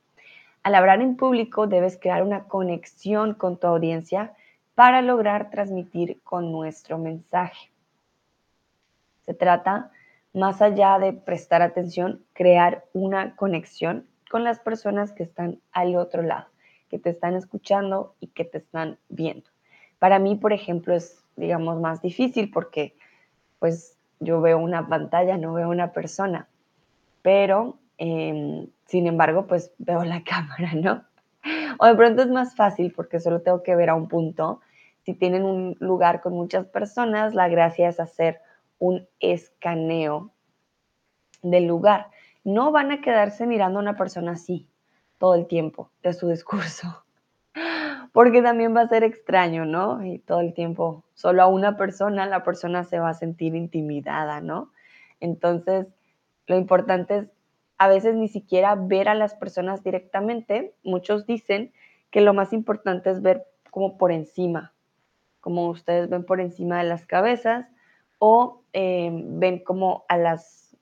[0.63, 4.33] al hablar en público debes crear una conexión con tu audiencia
[4.73, 7.69] para lograr transmitir con nuestro mensaje.
[9.27, 9.91] Se trata,
[10.33, 16.23] más allá de prestar atención, crear una conexión con las personas que están al otro
[16.23, 16.47] lado,
[16.97, 19.49] que te están escuchando y que te están viendo.
[19.99, 22.95] Para mí, por ejemplo, es, digamos, más difícil porque
[23.59, 26.47] pues yo veo una pantalla, no veo una persona,
[27.21, 31.03] pero Em, sin embargo, pues veo la cámara, ¿no?
[31.79, 34.61] O de pronto es más fácil porque solo tengo que ver a un punto.
[35.03, 38.41] Si tienen un lugar con muchas personas, la gracia es hacer
[38.79, 40.31] un escaneo
[41.43, 42.09] del lugar.
[42.43, 44.67] No van a quedarse mirando a una persona así
[45.17, 47.03] todo el tiempo de su discurso,
[48.13, 50.05] porque también va a ser extraño, ¿no?
[50.05, 54.41] Y todo el tiempo solo a una persona, la persona se va a sentir intimidada,
[54.41, 54.71] ¿no?
[55.19, 55.87] Entonces,
[56.47, 57.27] lo importante es
[57.77, 60.73] a veces ni siquiera ver a las personas directamente.
[60.83, 61.73] Muchos dicen
[62.09, 64.73] que lo más importante es ver como por encima,
[65.41, 67.67] como ustedes ven por encima de las cabezas
[68.19, 70.77] o eh, ven como a las,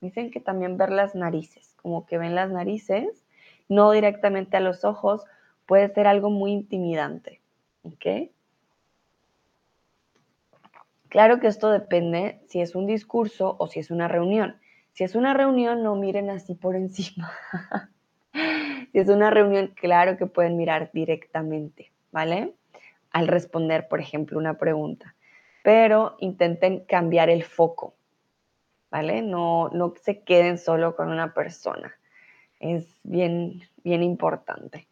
[0.00, 3.23] dicen que también ver las narices, como que ven las narices,
[3.68, 5.24] no directamente a los ojos,
[5.66, 7.40] puede ser algo muy intimidante.
[7.82, 8.30] ¿Ok?
[11.08, 14.58] Claro que esto depende si es un discurso o si es una reunión.
[14.94, 17.30] Si es una reunión, no miren así por encima.
[18.92, 22.54] si es una reunión, claro que pueden mirar directamente, ¿vale?
[23.12, 25.14] Al responder, por ejemplo, una pregunta.
[25.62, 27.94] Pero intenten cambiar el foco,
[28.90, 29.22] ¿vale?
[29.22, 31.94] No, no se queden solo con una persona.
[32.64, 34.88] Es bien, bien importante.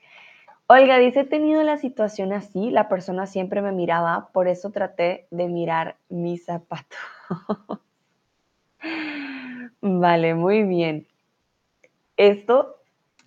[0.66, 5.26] Olga dice, he tenido la situación así, la persona siempre me miraba, por eso traté
[5.30, 6.98] de mirar mis zapatos.
[9.80, 11.06] Vale, muy bien.
[12.18, 12.76] Esto,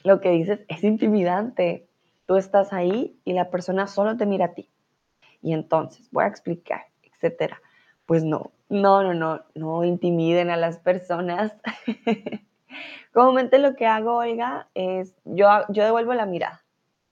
[0.03, 1.87] lo que dices, es intimidante.
[2.27, 4.69] Tú estás ahí y la persona solo te mira a ti.
[5.41, 7.59] Y entonces, voy a explicar, etcétera.
[8.05, 11.51] Pues no, no, no, no, no intimiden a las personas.
[13.13, 16.63] Comúnmente lo que hago, oiga, es yo, yo devuelvo la mirada.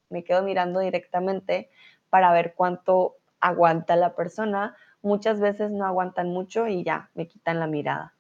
[0.10, 1.70] Me quedo mirando directamente
[2.10, 4.76] para ver cuánto aguanta la persona.
[5.02, 8.14] Muchas veces no aguantan mucho y ya, me quitan la mirada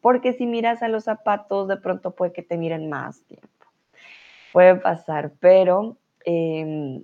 [0.00, 3.48] porque si miras a los zapatos, de pronto puede que te miren más tiempo.
[4.52, 7.02] Puede pasar, pero em,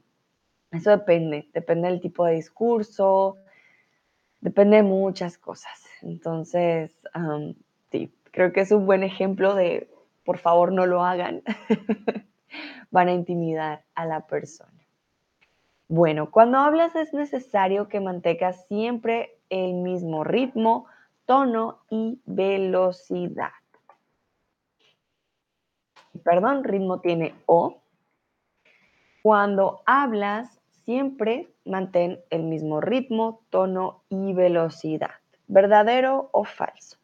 [0.70, 3.38] eso depende, depende del tipo de discurso,
[4.40, 5.84] depende de muchas cosas.
[6.02, 6.96] Entonces,
[7.90, 9.88] sí, creo que es un buen ejemplo de,
[10.24, 11.42] por favor, no lo hagan.
[12.90, 14.72] Van a intimidar a la persona.
[15.88, 20.86] Bueno, cuando hablas es necesario que mantengas siempre el mismo ritmo,
[21.24, 23.52] tono y velocidad.
[26.24, 27.80] Perdón, ritmo tiene O.
[29.22, 35.10] Cuando hablas, siempre mantén el mismo ritmo, tono y velocidad.
[35.46, 36.97] ¿Verdadero o falso?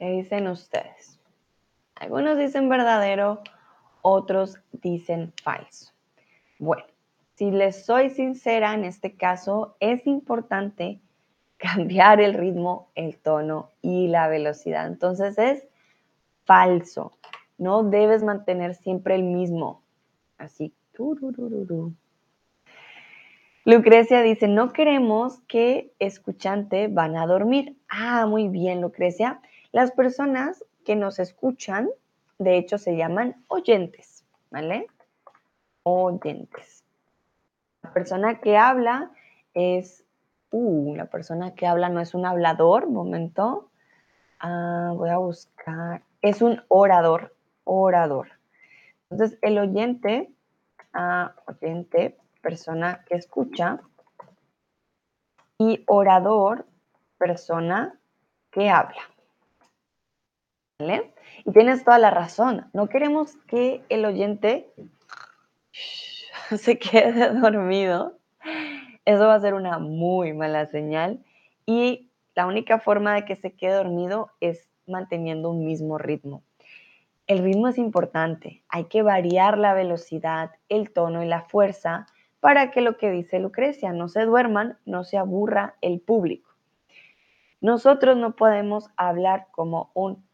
[0.00, 1.20] ¿Qué dicen ustedes?
[1.94, 3.42] Algunos dicen verdadero,
[4.00, 5.92] otros dicen falso.
[6.58, 6.84] Bueno,
[7.34, 11.00] si les soy sincera, en este caso es importante
[11.58, 14.86] cambiar el ritmo, el tono y la velocidad.
[14.86, 15.68] Entonces es
[16.46, 17.12] falso.
[17.58, 19.82] No debes mantener siempre el mismo.
[20.38, 20.72] Así.
[23.66, 27.76] Lucrecia dice, no queremos que escuchante van a dormir.
[27.90, 29.42] Ah, muy bien, Lucrecia.
[29.72, 31.88] Las personas que nos escuchan,
[32.38, 34.86] de hecho, se llaman oyentes, ¿vale?
[35.82, 36.84] Oyentes.
[37.82, 39.10] La persona que habla
[39.54, 40.04] es,
[40.50, 43.70] uh, la persona que habla no es un hablador, momento.
[44.40, 48.28] Ah, voy a buscar, es un orador, orador.
[49.10, 50.32] Entonces, el oyente
[50.92, 53.80] a oyente, persona que escucha,
[55.58, 56.66] y orador,
[57.18, 58.00] persona
[58.50, 59.02] que habla.
[61.44, 62.66] Y tienes toda la razón.
[62.72, 64.72] No queremos que el oyente
[66.56, 68.18] se quede dormido.
[69.04, 71.22] Eso va a ser una muy mala señal.
[71.66, 76.42] Y la única forma de que se quede dormido es manteniendo un mismo ritmo.
[77.26, 78.62] El ritmo es importante.
[78.68, 82.06] Hay que variar la velocidad, el tono y la fuerza
[82.40, 86.50] para que lo que dice Lucrecia no se duerman, no se aburra el público.
[87.60, 90.24] Nosotros no podemos hablar como un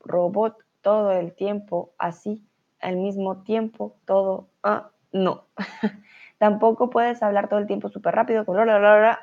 [0.00, 2.44] robot todo el tiempo, así,
[2.80, 5.44] al mismo tiempo, todo, ah, no.
[6.38, 8.44] Tampoco puedes hablar todo el tiempo súper rápido,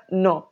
[0.09, 0.49] no.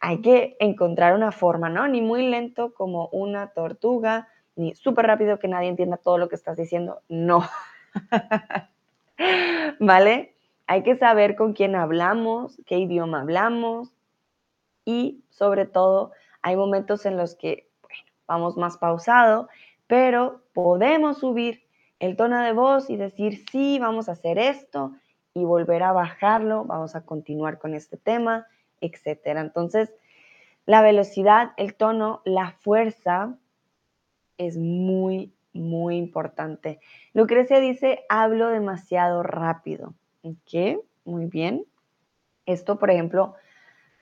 [0.00, 1.88] Hay que encontrar una forma, ¿no?
[1.88, 6.36] Ni muy lento como una tortuga, ni súper rápido que nadie entienda todo lo que
[6.36, 7.48] estás diciendo, no.
[9.80, 10.34] ¿Vale?
[10.66, 13.94] Hay que saber con quién hablamos, qué idioma hablamos
[14.84, 17.65] y sobre todo hay momentos en los que
[18.26, 19.48] vamos más pausado,
[19.86, 21.62] pero podemos subir
[21.98, 24.92] el tono de voz y decir, sí, vamos a hacer esto
[25.34, 28.46] y volver a bajarlo, vamos a continuar con este tema,
[28.80, 29.40] etcétera.
[29.40, 29.92] Entonces,
[30.66, 33.36] la velocidad, el tono, la fuerza
[34.38, 36.80] es muy, muy importante.
[37.14, 39.94] Lucrecia dice, hablo demasiado rápido.
[40.44, 40.80] ¿Qué?
[41.04, 41.64] Muy bien.
[42.46, 43.34] Esto, por ejemplo,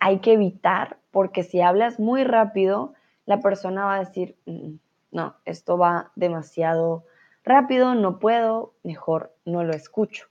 [0.01, 2.95] hay que evitar porque si hablas muy rápido,
[3.27, 4.75] la persona va a decir, mm,
[5.13, 7.05] no, esto va demasiado
[7.45, 10.27] rápido, no puedo, mejor no lo escucho.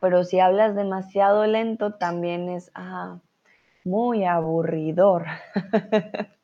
[0.00, 3.18] Pero si hablas demasiado lento, también es ah,
[3.84, 5.26] muy aburridor.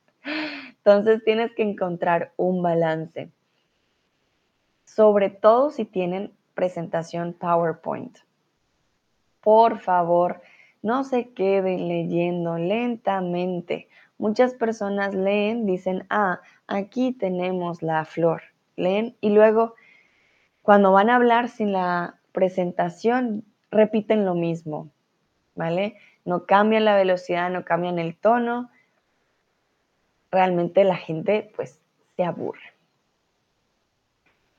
[0.84, 3.30] Entonces tienes que encontrar un balance.
[4.84, 8.18] Sobre todo si tienen presentación PowerPoint.
[9.40, 10.40] Por favor,
[10.82, 13.88] no se queden leyendo lentamente.
[14.18, 18.42] Muchas personas leen, dicen, ah, aquí tenemos la flor.
[18.76, 19.74] Leen y luego
[20.62, 24.90] cuando van a hablar sin la presentación, repiten lo mismo,
[25.54, 25.96] ¿vale?
[26.24, 28.70] No cambian la velocidad, no cambian el tono.
[30.30, 31.80] Realmente la gente pues
[32.16, 32.60] se aburre.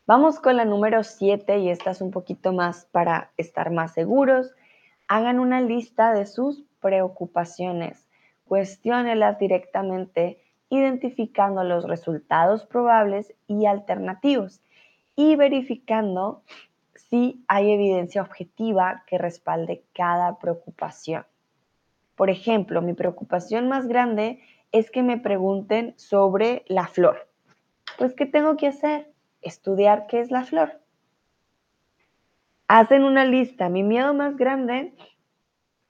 [0.06, 4.54] Vamos con la número 7 y esta es un poquito más para estar más seguros
[5.08, 8.08] hagan una lista de sus preocupaciones,
[8.46, 10.40] cuestiónelas directamente
[10.70, 14.62] identificando los resultados probables y alternativos
[15.16, 16.42] y verificando
[16.96, 21.26] si hay evidencia objetiva que respalde cada preocupación.
[22.16, 24.40] Por ejemplo, mi preocupación más grande
[24.72, 27.28] es que me pregunten sobre la flor.
[27.98, 29.12] Pues, ¿qué tengo que hacer?
[29.42, 30.83] Estudiar qué es la flor
[32.80, 33.70] hacen una lista.
[33.70, 34.96] Mi miedo más grande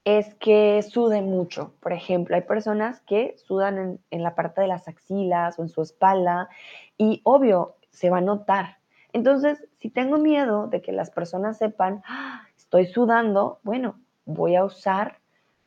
[0.03, 1.73] es que sude mucho.
[1.79, 5.81] Por ejemplo, hay personas que sudan en, la parte de las axilas o en su
[5.81, 6.49] espalda
[6.97, 8.79] y obvio, se va a notar.
[9.13, 14.65] Entonces, si tengo miedo de que las personas sepan, ah, estoy sudando, bueno, voy a
[14.65, 15.19] usar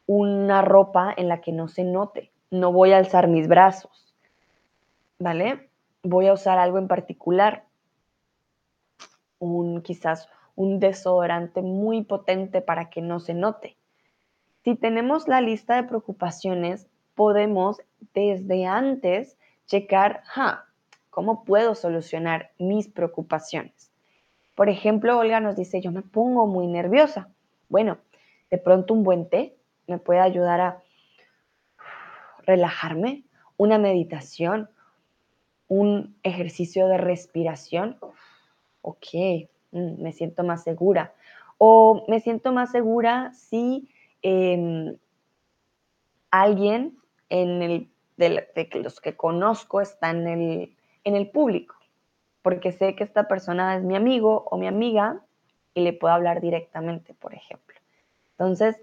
[0.06, 2.30] una ropa en la que no se note.
[2.50, 4.14] No voy a alzar mis brazos,
[5.18, 5.70] ¿vale?
[6.02, 7.64] Voy a usar algo en particular,
[9.38, 13.76] un quizás un desodorante muy potente para que no se note.
[14.64, 17.80] Si tenemos la lista de preocupaciones, podemos
[18.14, 19.36] desde antes
[19.66, 20.22] checar,
[21.10, 23.92] ¿cómo puedo solucionar mis preocupaciones?
[24.56, 27.28] Por ejemplo, Olga nos dice, yo me pongo muy nerviosa.
[27.68, 27.98] Bueno,
[28.50, 30.82] de pronto un buen té me puede ayudar a
[32.46, 33.24] relajarme,
[33.56, 34.70] una meditación,
[35.68, 37.98] un ejercicio de respiración.
[38.82, 41.14] Ok, me siento más segura.
[41.58, 43.88] O me siento más segura si
[44.22, 44.96] em,
[46.30, 46.96] alguien
[47.28, 51.74] en el, de, los que conozco está en el, en el público,
[52.42, 55.20] porque sé que esta persona es mi amigo o mi amiga
[55.74, 57.76] y le puedo hablar directamente, por ejemplo.
[58.32, 58.76] Entonces,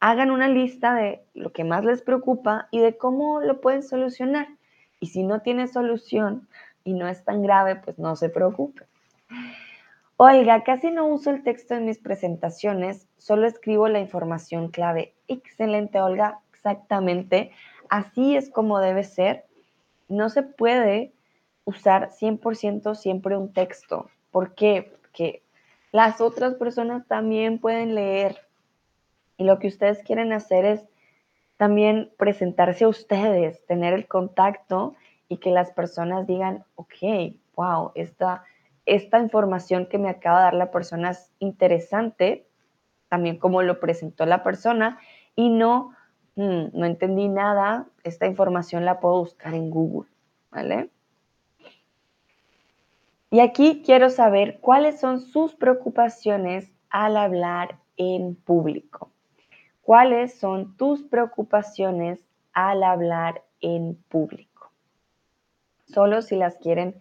[0.00, 4.48] hagan una lista de lo que más les preocupa y de cómo lo pueden solucionar.
[5.00, 6.48] Y si no tiene solución
[6.84, 8.86] y no es tan grave, pues no se preocupen.
[10.20, 15.14] Olga, casi no uso el texto en mis presentaciones, solo escribo la información clave.
[15.28, 17.52] Excelente, Olga, exactamente.
[17.88, 19.44] Así es como debe ser.
[20.08, 21.12] No se puede
[21.64, 24.10] usar 100% siempre un texto.
[24.32, 24.92] ¿Por qué?
[25.00, 25.44] Porque
[25.92, 28.40] las otras personas también pueden leer.
[29.36, 30.84] Y lo que ustedes quieren hacer es
[31.58, 34.96] también presentarse a ustedes, tener el contacto
[35.28, 38.42] y que las personas digan, ok, wow, esta
[38.88, 42.46] esta información que me acaba de dar la persona es interesante,
[43.08, 44.98] también como lo presentó la persona,
[45.36, 45.92] y no,
[46.36, 50.08] mm, no entendí nada, esta información la puedo buscar en Google,
[50.50, 50.90] ¿vale?
[53.30, 59.10] Y aquí quiero saber cuáles son sus preocupaciones al hablar en público.
[59.82, 62.24] ¿Cuáles son tus preocupaciones
[62.54, 64.72] al hablar en público?
[65.84, 67.00] Solo si las quieren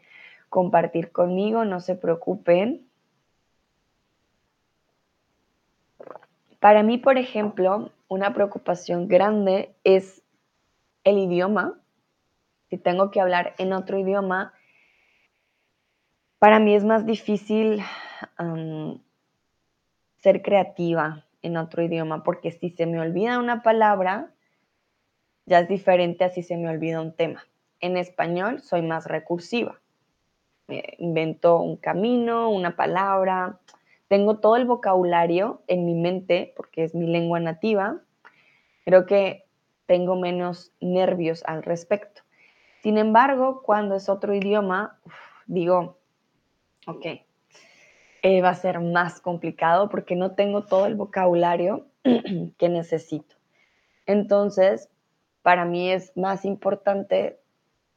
[0.57, 2.89] compartir conmigo, no se preocupen.
[6.59, 10.23] Para mí, por ejemplo, una preocupación grande es
[11.03, 11.79] el idioma.
[12.71, 14.51] Si tengo que hablar en otro idioma,
[16.39, 17.83] para mí es más difícil
[20.15, 24.31] ser creativa en otro idioma, porque si se me olvida una palabra,
[25.45, 27.45] ya es diferente a si se me olvida un tema.
[27.79, 29.79] En español soy más recursiva.
[30.97, 33.59] Invento un camino, una palabra.
[34.07, 38.01] Tengo todo el vocabulario en mi mente porque es mi lengua nativa.
[38.85, 39.45] Creo que
[39.85, 42.21] tengo menos nervios al respecto.
[42.83, 44.99] Sin embargo, cuando es otro idioma,
[45.45, 45.97] digo,
[46.85, 47.05] ok,
[48.21, 51.87] eh, va a ser más complicado porque no tengo todo el vocabulario
[52.57, 53.35] que necesito.
[54.05, 54.89] Entonces,
[55.41, 57.39] para mí es más importante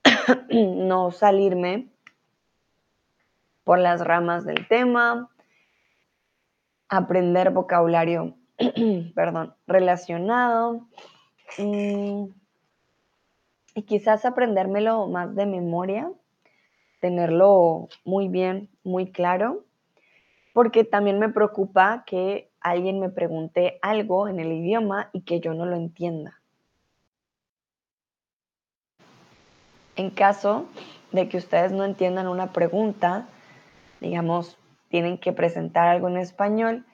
[0.50, 1.89] no salirme
[3.64, 5.30] por las ramas del tema,
[6.88, 8.36] aprender vocabulario,
[9.14, 10.88] perdón, relacionado
[11.58, 12.24] mm,
[13.74, 16.10] y quizás aprendérmelo más de memoria,
[17.00, 19.64] tenerlo muy bien, muy claro
[20.52, 25.54] porque también me preocupa que alguien me pregunte algo en el idioma y que yo
[25.54, 26.40] no lo entienda.
[29.96, 30.66] En caso
[31.12, 33.28] de que ustedes no entiendan una pregunta,
[34.00, 36.84] digamos, tienen que presentar algo en español,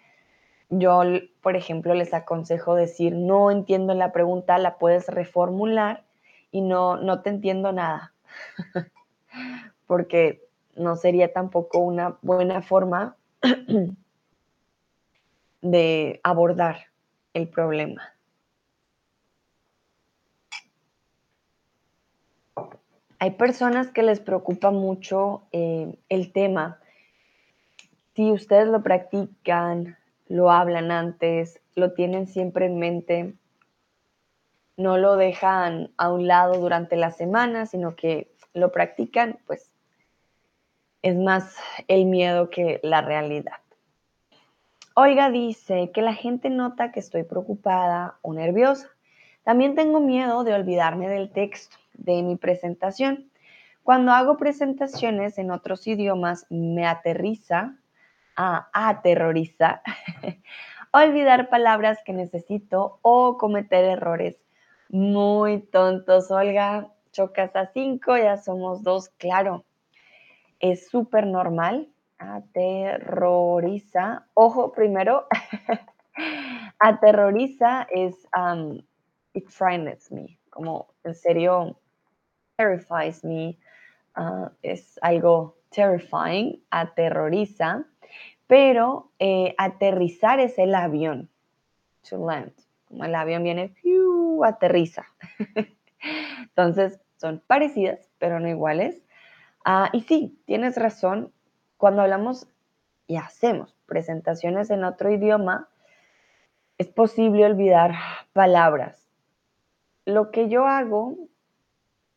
[0.68, 1.02] yo,
[1.42, 6.04] por ejemplo, les aconsejo decir, no entiendo la pregunta, la puedes reformular
[6.50, 8.12] y no, no te entiendo nada,
[9.86, 10.42] porque
[10.74, 13.16] no sería tampoco una buena forma
[15.62, 16.86] de abordar
[17.32, 18.12] el problema.
[23.18, 26.80] Hay personas que les preocupa mucho eh, el tema.
[28.16, 33.34] Si ustedes lo practican, lo hablan antes, lo tienen siempre en mente,
[34.78, 39.70] no lo dejan a un lado durante la semana, sino que lo practican, pues
[41.02, 41.56] es más
[41.88, 43.60] el miedo que la realidad.
[44.94, 48.88] Olga dice que la gente nota que estoy preocupada o nerviosa.
[49.44, 53.30] También tengo miedo de olvidarme del texto de mi presentación.
[53.82, 57.76] Cuando hago presentaciones en otros idiomas me aterriza,
[58.36, 59.82] ah, aterroriza,
[60.92, 64.36] olvidar palabras que necesito o cometer errores
[64.88, 66.30] muy tontos.
[66.30, 69.64] Olga, chocas a cinco, ya somos dos, claro.
[70.60, 75.26] Es súper normal, aterroriza, ojo primero,
[76.78, 78.80] aterroriza es, um,
[79.34, 81.78] it frightens me, como en serio,
[82.56, 83.58] terrifies me,
[84.16, 87.84] uh, es algo terrifying, aterroriza,
[88.46, 91.30] pero eh, aterrizar es el avión,
[92.08, 92.52] to land,
[92.86, 93.74] como el avión viene,
[94.44, 95.06] aterriza.
[96.40, 99.02] Entonces, son parecidas, pero no iguales.
[99.64, 101.32] Ah, y sí, tienes razón,
[101.76, 102.46] cuando hablamos
[103.06, 105.68] y hacemos presentaciones en otro idioma,
[106.78, 107.94] es posible olvidar
[108.32, 109.08] palabras.
[110.04, 111.16] Lo que yo hago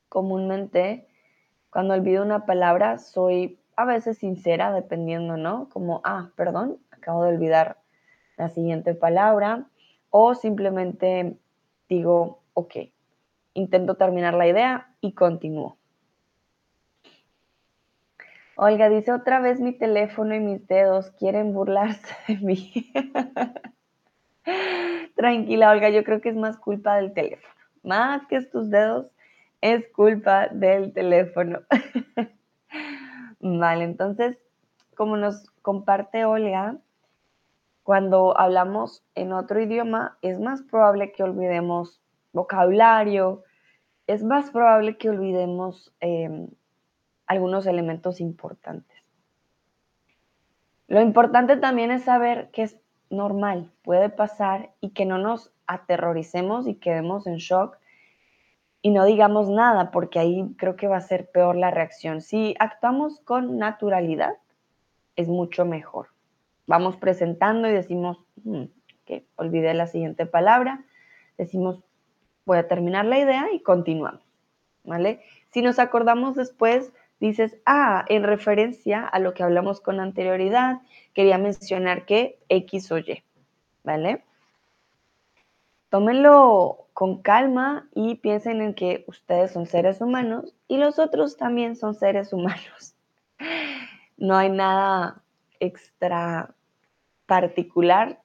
[0.09, 1.07] comúnmente,
[1.69, 5.69] cuando olvido una palabra, soy a veces sincera, dependiendo, ¿no?
[5.69, 7.77] Como, ah, perdón, acabo de olvidar
[8.35, 9.67] la siguiente palabra,
[10.09, 11.37] o simplemente
[11.87, 12.75] digo, ok,
[13.53, 15.77] intento terminar la idea y continúo.
[18.57, 22.91] Olga dice otra vez mi teléfono y mis dedos quieren burlarse de mí.
[25.15, 27.53] Tranquila, Olga, yo creo que es más culpa del teléfono.
[27.83, 29.09] Más que tus dedos,
[29.61, 31.61] es culpa del teléfono.
[33.39, 34.37] vale, entonces,
[34.95, 36.77] como nos comparte Olga,
[37.83, 42.01] cuando hablamos en otro idioma, es más probable que olvidemos
[42.33, 43.43] vocabulario,
[44.07, 46.49] es más probable que olvidemos em,
[47.25, 48.97] algunos elementos importantes.
[50.87, 52.77] Lo importante también es saber que es
[53.09, 57.77] normal, puede pasar y que no nos aterroricemos y quedemos en shock
[58.81, 62.21] y no digamos nada, porque ahí creo que va a ser peor la reacción.
[62.21, 64.33] Si actuamos con naturalidad,
[65.15, 66.07] es mucho mejor.
[66.65, 68.65] Vamos presentando y decimos, hmm,
[69.35, 70.85] olvidé la siguiente palabra,
[71.37, 71.83] decimos,
[72.45, 74.23] voy a terminar la idea y continuamos,
[74.83, 75.21] ¿vale?
[75.51, 80.81] Si nos acordamos después, dices, ah, en referencia a lo que hablamos con anterioridad,
[81.13, 83.23] quería mencionar que X o Y,
[83.83, 84.23] ¿vale?
[85.89, 91.75] Tómenlo con calma y piensen en que ustedes son seres humanos y los otros también
[91.75, 92.95] son seres humanos.
[94.21, 95.23] No hay nada
[95.61, 96.53] extra
[97.25, 98.21] particular.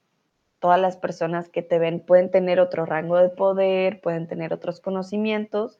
[0.58, 4.80] Todas las personas que te ven pueden tener otro rango de poder, pueden tener otros
[4.80, 5.78] conocimientos,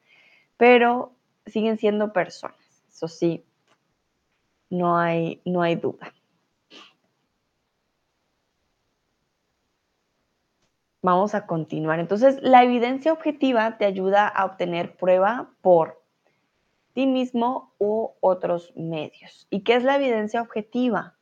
[0.57, 1.17] pero
[1.47, 2.57] siguen siendo personas.
[2.93, 3.45] Eso sí,
[4.71, 6.15] no hay, no hay duda.
[11.05, 12.01] Vamos a continuar.
[12.01, 16.03] Entonces, la evidencia objetiva te ayuda a obtener prueba por
[16.95, 19.47] ti mismo u otros medios.
[19.51, 21.15] ¿Y qué es la evidencia objetiva?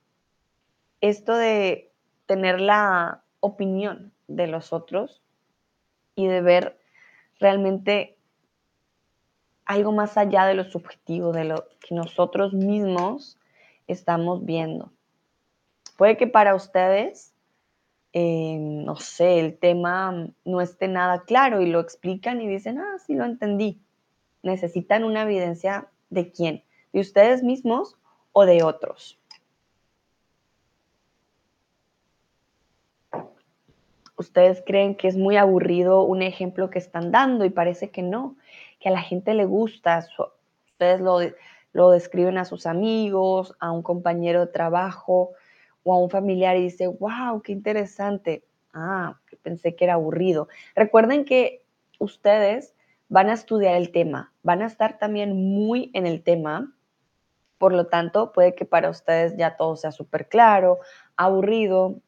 [1.00, 1.90] Esto de
[2.26, 5.20] tener la opinión de los otros
[6.14, 6.78] y de ver
[7.40, 8.16] realmente
[9.64, 13.36] algo más allá de lo subjetivo, de lo que nosotros mismos
[13.88, 14.92] estamos viendo.
[15.96, 17.31] Puede que para ustedes,
[18.12, 22.98] eh, no sé, el tema no esté nada claro y lo explican y dicen, ah,
[23.06, 23.80] sí lo entendí.
[24.42, 27.96] Necesitan una evidencia de quién, de ustedes mismos
[28.32, 29.18] o de otros.
[34.16, 38.36] Ustedes creen que es muy aburrido un ejemplo que están dando y parece que no
[38.78, 40.06] que a la gente le gusta.
[40.66, 41.18] Ustedes lo,
[41.72, 45.32] lo describen a sus amigos, a un compañero de trabajo
[45.84, 48.44] o a un familiar y dice, wow, qué interesante.
[48.72, 50.48] Ah, pensé que era aburrido.
[50.74, 51.62] Recuerden que
[51.98, 52.74] ustedes
[53.08, 56.72] van a estudiar el tema, van a estar también muy en el tema.
[57.58, 60.78] Por lo tanto, puede que para ustedes ya todo sea súper claro,
[61.16, 62.00] aburrido,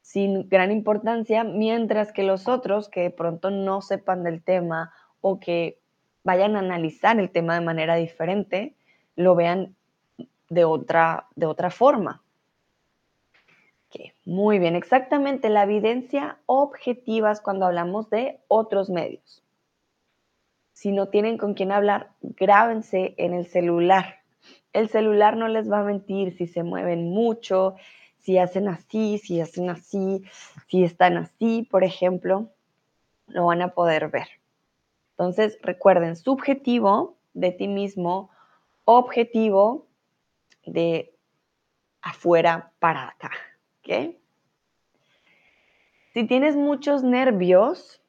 [0.00, 5.38] sin gran importancia, mientras que los otros que de pronto no sepan del tema o
[5.38, 5.78] que
[6.24, 8.74] vayan a analizar el tema de manera diferente,
[9.16, 9.74] lo vean
[10.48, 12.22] de otra, de otra forma.
[14.24, 19.42] Muy bien, exactamente la evidencia objetiva es cuando hablamos de otros medios.
[20.72, 24.20] Si no tienen con quién hablar, grábense en el celular.
[24.72, 27.74] El celular no les va a mentir si se mueven mucho,
[28.20, 30.22] si hacen así, si hacen así,
[30.68, 32.48] si están así, por ejemplo,
[33.26, 34.28] lo van a poder ver.
[35.12, 38.30] Entonces, recuerden, subjetivo de ti mismo,
[38.84, 39.86] objetivo
[40.64, 41.12] de
[42.00, 43.30] afuera para acá.
[46.12, 48.02] Si tienes muchos nervios,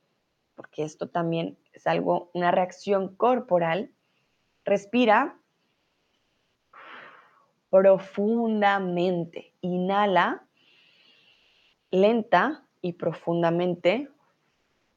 [0.55, 3.91] porque esto también es algo, una reacción corporal,
[4.65, 5.37] respira
[7.69, 9.53] profundamente.
[9.61, 10.45] Inhala
[11.91, 14.09] lenta y profundamente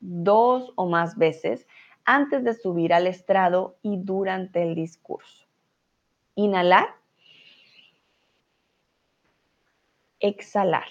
[0.01, 1.67] dos o más veces
[2.05, 5.47] antes de subir al estrado y durante el discurso.
[6.35, 7.04] Inhalar.
[10.25, 10.89] Exhalar.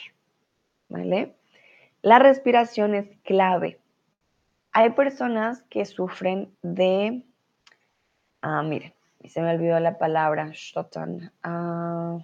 [0.90, 1.36] ¿Vale?
[2.04, 3.80] La respiración es clave.
[4.74, 7.24] Hay personas que sufren de...
[8.42, 8.94] Ah, miren,
[9.26, 10.52] se me olvidó la palabra.
[11.44, 12.20] Ah,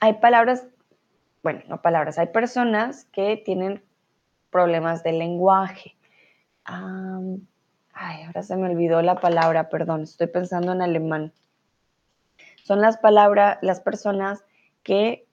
[0.00, 0.66] hay palabras,
[1.42, 3.84] bueno, no palabras, hay personas que tienen
[4.50, 5.96] problemas de lenguaje.
[6.64, 11.32] ay, ahora se me olvidó la palabra, perdón, estoy pensando en alemán.
[12.64, 14.44] Son las palabras, las personas
[14.82, 15.26] que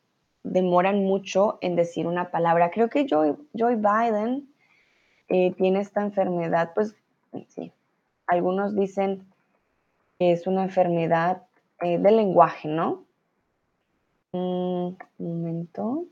[0.44, 2.72] demoran mucho en decir una palabra.
[2.72, 3.36] Creo que Joe,
[3.76, 4.50] Biden
[5.30, 6.96] eh, tiene esta enfermedad, pues
[7.50, 7.72] sí,
[8.28, 9.26] algunos dicen
[10.20, 11.44] que es una enfermedad
[11.82, 13.06] eh, del lenguaje, ¿no?
[14.32, 16.06] Mm, un momento.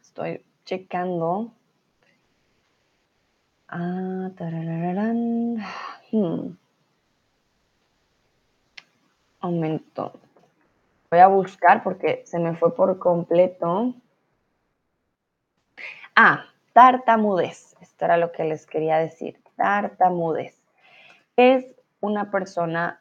[0.00, 1.52] Estoy checando.
[3.68, 4.30] Ah,
[6.10, 6.56] hmm.
[9.40, 10.20] Aumento.
[11.10, 13.94] Voy a buscar porque se me fue por completo.
[16.14, 17.76] Ah, tartamudez.
[17.80, 19.40] Esto era lo que les quería decir.
[19.56, 20.60] Tartamudez.
[21.36, 23.00] Es una persona,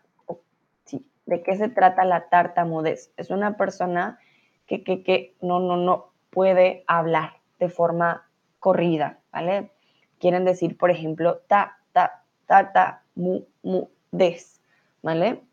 [0.85, 3.11] sí, ¿de qué se trata la tartamudez?
[3.17, 4.19] Es una persona
[4.65, 8.27] que, que, que no, no, no, puede hablar de forma
[8.59, 9.71] corrida, ¿vale?
[10.19, 14.61] Quieren decir, por ejemplo, ta, ta, ta, ta, mu, mu, des,
[15.01, 15.43] ¿vale?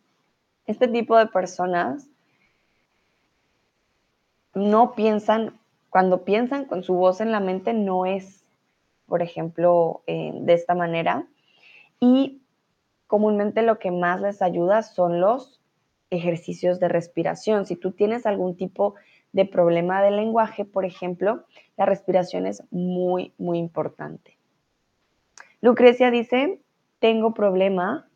[0.66, 2.08] Este tipo de personas
[4.54, 5.58] no piensan,
[5.90, 8.44] cuando piensan con su voz en la mente no es,
[9.06, 11.26] por ejemplo, eh, de esta manera.
[12.00, 12.42] Y
[13.06, 15.60] comúnmente lo que más les ayuda son los
[16.10, 17.66] ejercicios de respiración.
[17.66, 18.94] Si tú tienes algún tipo
[19.32, 21.44] de problema de lenguaje, por ejemplo,
[21.76, 24.38] la respiración es muy, muy importante.
[25.60, 26.60] Lucrecia dice,
[26.98, 28.08] tengo problema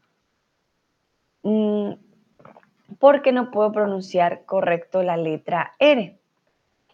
[1.43, 1.93] mm,
[3.01, 6.21] porque no puedo pronunciar correcto la letra R.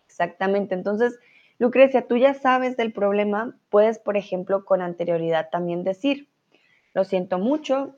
[0.06, 0.74] Exactamente.
[0.74, 1.18] Entonces,
[1.58, 6.28] Lucrecia, tú ya sabes del problema, puedes, por ejemplo, con anterioridad también decir,
[6.94, 7.96] lo siento mucho,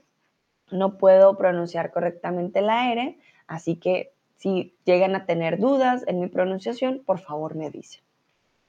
[0.71, 6.29] no puedo pronunciar correctamente la R, así que si llegan a tener dudas en mi
[6.29, 8.03] pronunciación, por favor me dicen.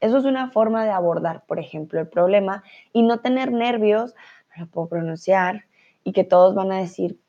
[0.02, 4.16] Eso es una forma de abordar, por ejemplo, el problema y no tener nervios,
[4.58, 5.66] no puedo pronunciar
[6.04, 7.20] y que todos van a decir,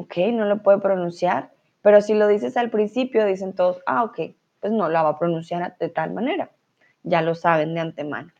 [0.00, 1.50] ok, no lo puedo pronunciar,
[1.82, 4.20] pero si lo dices al principio, dicen todos, ah, ok,
[4.60, 6.50] pues no lo va a pronunciar de tal manera.
[7.02, 8.32] Ya lo saben de antemano.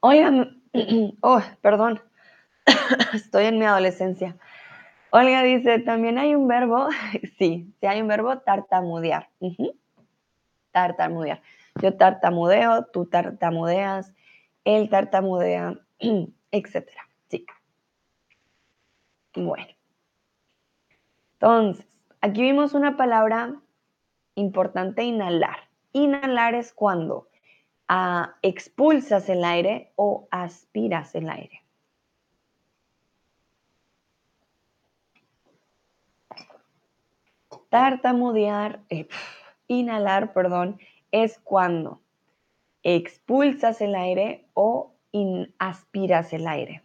[0.00, 0.62] Oigan,
[1.20, 2.00] oh, perdón,
[3.14, 4.36] Estoy en mi adolescencia.
[5.10, 6.88] Olga dice, también hay un verbo,
[7.38, 9.28] sí, sí hay un verbo tartamudear.
[10.70, 11.42] Tartamudear.
[11.80, 14.12] Yo tartamudeo, tú tartamudeas,
[14.64, 15.78] él tartamudea,
[16.50, 17.08] etcétera.
[17.28, 17.46] Sí.
[19.34, 19.66] Bueno.
[21.42, 21.84] Entonces,
[22.20, 23.60] aquí vimos una palabra
[24.36, 25.56] importante, inhalar.
[25.92, 27.26] Inhalar es cuando
[27.88, 31.64] ah, expulsas el aire o aspiras el aire.
[37.70, 39.08] Tartamudear, eh,
[39.66, 40.78] inhalar, perdón,
[41.10, 42.00] es cuando
[42.84, 44.94] expulsas el aire o
[45.58, 46.84] aspiras el aire.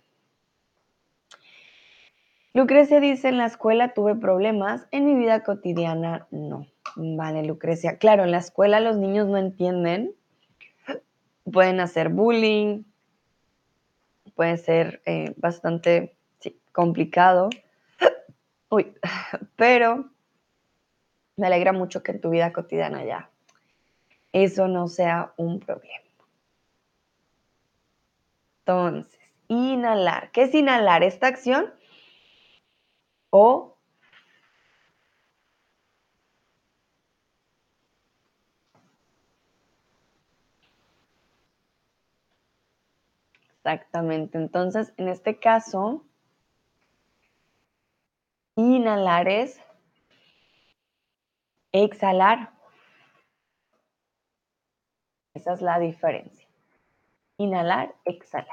[2.58, 6.66] Lucrecia dice, en la escuela tuve problemas, en mi vida cotidiana no.
[6.96, 8.00] Vale, Lucrecia.
[8.00, 10.16] Claro, en la escuela los niños no entienden,
[11.44, 12.82] pueden hacer bullying,
[14.34, 16.18] puede ser eh, bastante
[16.72, 17.52] complicado.
[18.70, 18.92] Uy,
[19.56, 20.10] pero
[21.36, 23.30] me alegra mucho que en tu vida cotidiana ya
[24.34, 26.10] eso no sea un problema.
[28.62, 30.32] Entonces, inhalar.
[30.32, 31.04] ¿Qué es inhalar?
[31.04, 31.77] Esta acción
[33.32, 33.78] o
[43.58, 44.38] Exactamente.
[44.38, 46.06] Entonces, en este caso,
[48.56, 49.60] inhalar es
[51.72, 52.52] Exhalar.
[55.34, 56.48] Esa es la diferencia.
[57.38, 58.48] Inhalar, exhalar.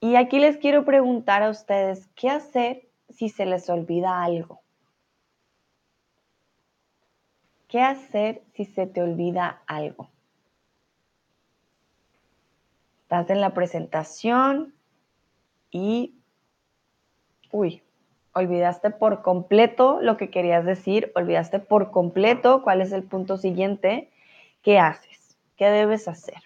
[0.00, 4.60] Y aquí les quiero preguntar a ustedes, ¿qué hacer si se les olvida algo?
[7.68, 10.08] ¿Qué hacer si se te olvida algo?
[13.02, 14.74] Estás en la presentación
[15.70, 16.14] y,
[17.52, 17.82] uy,
[18.32, 24.10] olvidaste por completo lo que querías decir, olvidaste por completo cuál es el punto siguiente,
[24.62, 25.36] ¿qué haces?
[25.56, 26.42] ¿Qué debes hacer?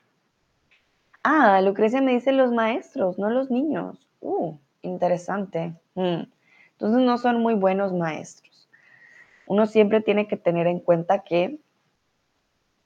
[1.22, 4.08] Ah, Lucrecia me dice los maestros, no los niños.
[4.20, 5.74] Uh, interesante.
[5.94, 6.22] Mm.
[6.82, 8.68] Entonces no son muy buenos maestros.
[9.46, 11.60] Uno siempre tiene que tener en cuenta que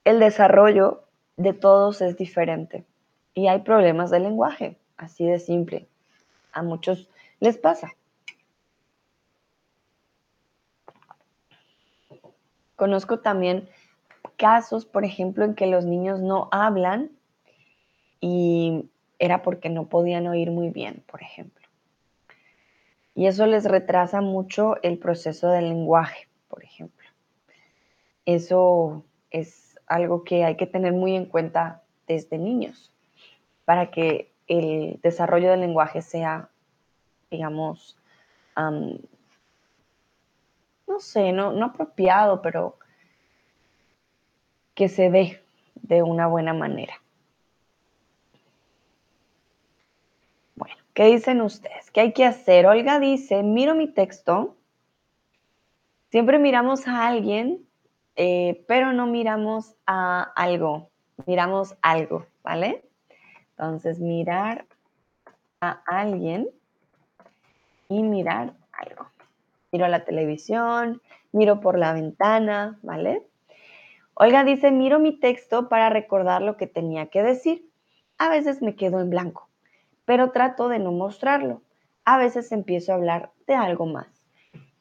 [0.04, 1.04] el desarrollo
[1.38, 2.84] de todos es diferente
[3.32, 5.88] y hay problemas de lenguaje, así de simple.
[6.52, 7.08] A muchos
[7.40, 7.94] les pasa.
[12.76, 13.66] Conozco también
[14.36, 17.12] casos, por ejemplo, en que los niños no hablan
[18.20, 21.65] y era porque no podían oír muy bien, por ejemplo.
[23.16, 27.08] Y eso les retrasa mucho el proceso del lenguaje, por ejemplo.
[28.26, 32.92] Eso es algo que hay que tener muy en cuenta desde niños
[33.64, 36.50] para que el desarrollo del lenguaje sea,
[37.30, 37.96] digamos,
[40.86, 42.78] no sé, no, no apropiado, pero
[44.74, 45.42] que se dé
[45.74, 47.00] de una buena manera.
[50.54, 51.92] Bueno, ¿qué dicen ustedes?
[51.92, 52.66] ¿Qué hay que hacer?
[52.66, 54.56] Olga dice, miro mi texto,
[56.10, 57.64] siempre miramos a alguien,
[58.16, 60.90] eh, pero no miramos a algo,
[61.26, 62.82] miramos algo, ¿vale?
[63.50, 64.66] Entonces, mirar
[65.60, 66.48] a alguien
[67.88, 69.06] y mirar algo
[69.76, 73.22] miro la televisión, miro por la ventana, ¿vale?
[74.14, 77.68] Olga dice, miro mi texto para recordar lo que tenía que decir.
[78.16, 79.45] A veces me quedo en blanco,
[80.06, 81.60] pero trato de no mostrarlo.
[82.06, 84.06] A veces empiezo a hablar de algo más.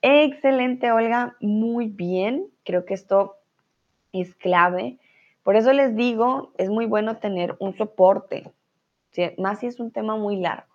[0.01, 2.47] Excelente, Olga, muy bien.
[2.63, 3.35] Creo que esto
[4.13, 4.99] es clave.
[5.43, 8.51] Por eso les digo, es muy bueno tener un soporte,
[9.37, 10.73] más si es un tema muy largo.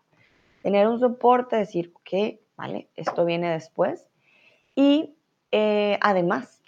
[0.62, 4.10] tener un soporte, decir, ok, vale, esto viene después.
[4.74, 5.16] Y
[5.52, 6.62] eh, además,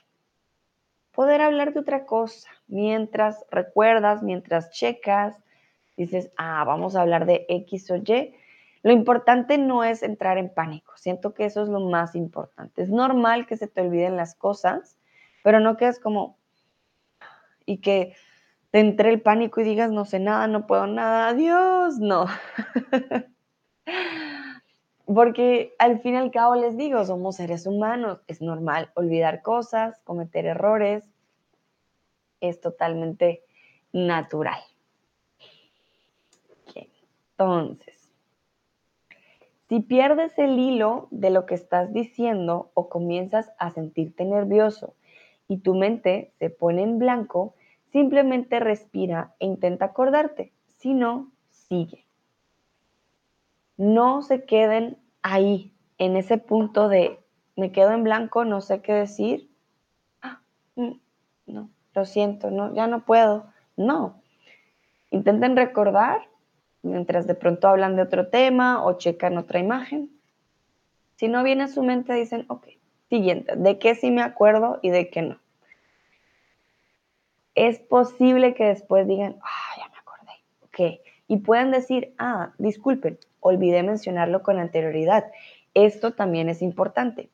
[1.12, 5.36] poder hablar de otra cosa mientras recuerdas, mientras checas,
[5.96, 8.34] dices, ah, vamos a hablar de X o Y.
[8.82, 12.82] Lo importante no es entrar en pánico, siento que eso es lo más importante.
[12.82, 14.98] Es normal que se te olviden las cosas,
[15.44, 16.36] pero no quedes como
[17.64, 18.14] y que
[18.70, 22.26] te entre el pánico y digas, no sé nada, no puedo nada, adiós, no.
[25.06, 30.00] Porque al fin y al cabo les digo, somos seres humanos, es normal olvidar cosas,
[30.04, 31.04] cometer errores,
[32.40, 33.44] es totalmente
[33.92, 34.60] natural.
[37.42, 38.02] Entonces,
[39.68, 44.94] si pierdes el hilo de lo que estás diciendo o comienzas a sentirte nervioso
[45.48, 47.54] y tu mente se pone en blanco,
[47.90, 50.52] simplemente respira e intenta acordarte.
[50.66, 52.04] Si no, sigue.
[53.78, 57.18] No se queden ahí, en ese punto de
[57.56, 59.50] me quedo en blanco, no sé qué decir.
[60.20, 60.42] Ah,
[60.76, 60.92] mm,
[61.46, 63.46] no, lo siento, no, ya no puedo.
[63.76, 64.20] No.
[65.10, 66.28] Intenten recordar
[66.82, 70.10] mientras de pronto hablan de otro tema o checan otra imagen.
[71.16, 72.66] Si no viene a su mente, dicen, ok,
[73.08, 75.38] siguiente, ¿de qué sí me acuerdo y de qué no?
[77.54, 80.32] Es posible que después digan, ah, ya me acordé,
[80.64, 85.30] ok, y puedan decir, ah, disculpen, olvidé mencionarlo con anterioridad.
[85.74, 87.30] Esto también es importante.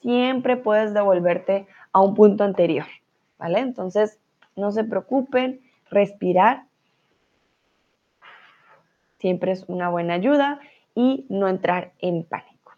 [0.00, 2.86] Siempre puedes devolverte a un punto anterior,
[3.38, 3.60] ¿vale?
[3.60, 4.18] Entonces,
[4.56, 6.64] no se preocupen, respirar
[9.20, 10.60] siempre es una buena ayuda
[10.94, 12.72] y no entrar en pánico.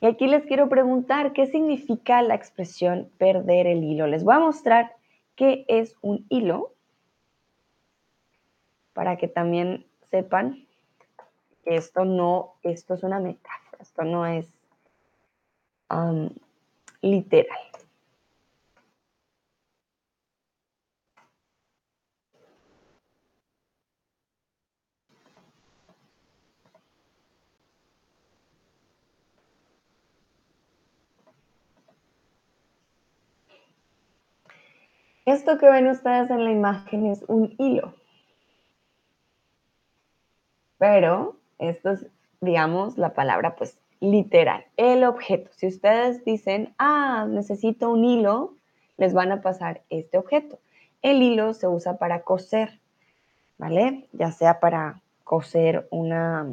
[0.00, 4.06] Y aquí les quiero preguntar qué significa la expresión perder el hilo.
[4.06, 4.96] Les voy a mostrar
[5.36, 6.72] qué es un hilo
[8.92, 10.66] para que también sepan
[11.64, 14.48] que esto no, esto es una metáfora, esto no es
[17.00, 17.71] literal.
[35.24, 37.94] Esto que ven ustedes en la imagen es un hilo.
[40.78, 42.06] Pero esto es,
[42.40, 45.48] digamos, la palabra pues literal, el objeto.
[45.54, 48.56] Si ustedes dicen, ah, necesito un hilo,
[48.96, 50.58] les van a pasar este objeto.
[51.02, 52.80] El hilo se usa para coser,
[53.58, 54.08] ¿vale?
[54.12, 56.48] Ya sea para coser una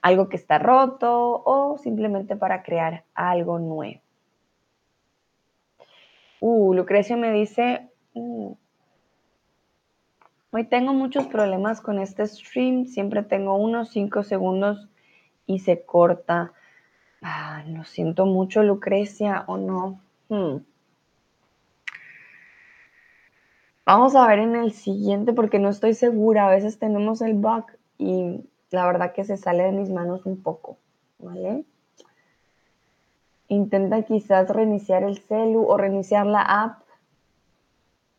[0.00, 4.03] algo que está roto o simplemente para crear algo nuevo.
[6.46, 8.54] Uh, Lucrecia me dice, uh,
[10.50, 14.90] hoy tengo muchos problemas con este stream, siempre tengo unos 5 segundos
[15.46, 16.52] y se corta.
[17.22, 20.02] Ah, lo siento mucho, Lucrecia, o no.
[20.28, 20.58] Hmm.
[23.86, 26.46] Vamos a ver en el siguiente porque no estoy segura.
[26.46, 27.64] A veces tenemos el bug
[27.96, 30.76] y la verdad que se sale de mis manos un poco,
[31.18, 31.64] ¿vale?
[33.48, 36.82] Intenta quizás reiniciar el celu o reiniciar la app.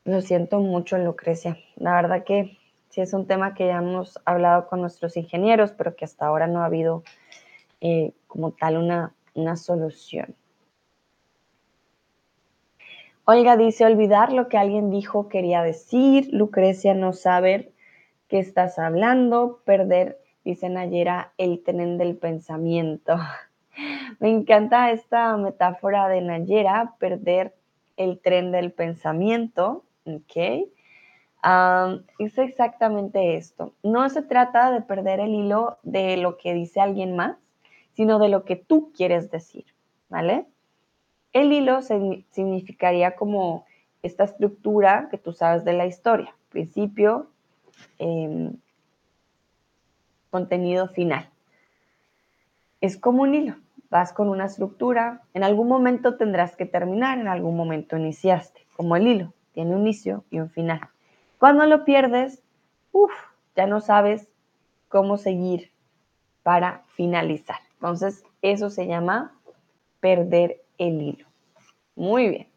[0.03, 1.57] Lo siento mucho, Lucrecia.
[1.75, 2.57] La verdad que
[2.89, 6.47] sí es un tema que ya hemos hablado con nuestros ingenieros, pero que hasta ahora
[6.47, 7.03] no ha habido
[7.81, 10.35] eh, como tal una, una solución.
[13.27, 16.29] Olga dice, olvidar lo que alguien dijo quería decir.
[16.31, 17.71] Lucrecia, no saber
[18.27, 19.61] qué estás hablando.
[19.65, 23.17] Perder, dice Nayera, el tren del pensamiento.
[24.19, 27.53] Me encanta esta metáfora de Nayera, perder
[27.97, 30.69] el tren del pensamiento, ¿ok?
[32.17, 33.75] es exactamente esto.
[33.83, 37.37] No se trata de perder el hilo de lo que dice alguien más,
[37.93, 39.65] sino de lo que tú quieres decir,
[40.09, 40.47] ¿vale?
[41.33, 43.65] El hilo significaría como
[44.01, 47.27] esta estructura que tú sabes de la historia, principio,
[47.99, 48.57] em,
[50.31, 51.29] contenido final.
[52.81, 53.55] Es como un hilo
[53.89, 58.95] vas con una estructura, en algún momento tendrás que terminar, en algún momento iniciaste, como
[58.95, 60.81] el hilo, tiene un inicio y un final.
[61.37, 62.41] Cuando lo pierdes,
[62.91, 63.11] uff,
[63.55, 64.27] ya no sabes
[64.89, 65.71] cómo seguir
[66.43, 67.57] para finalizar.
[67.73, 69.33] Entonces, eso se llama
[69.99, 71.25] perder el hilo.
[71.95, 72.47] Muy bien.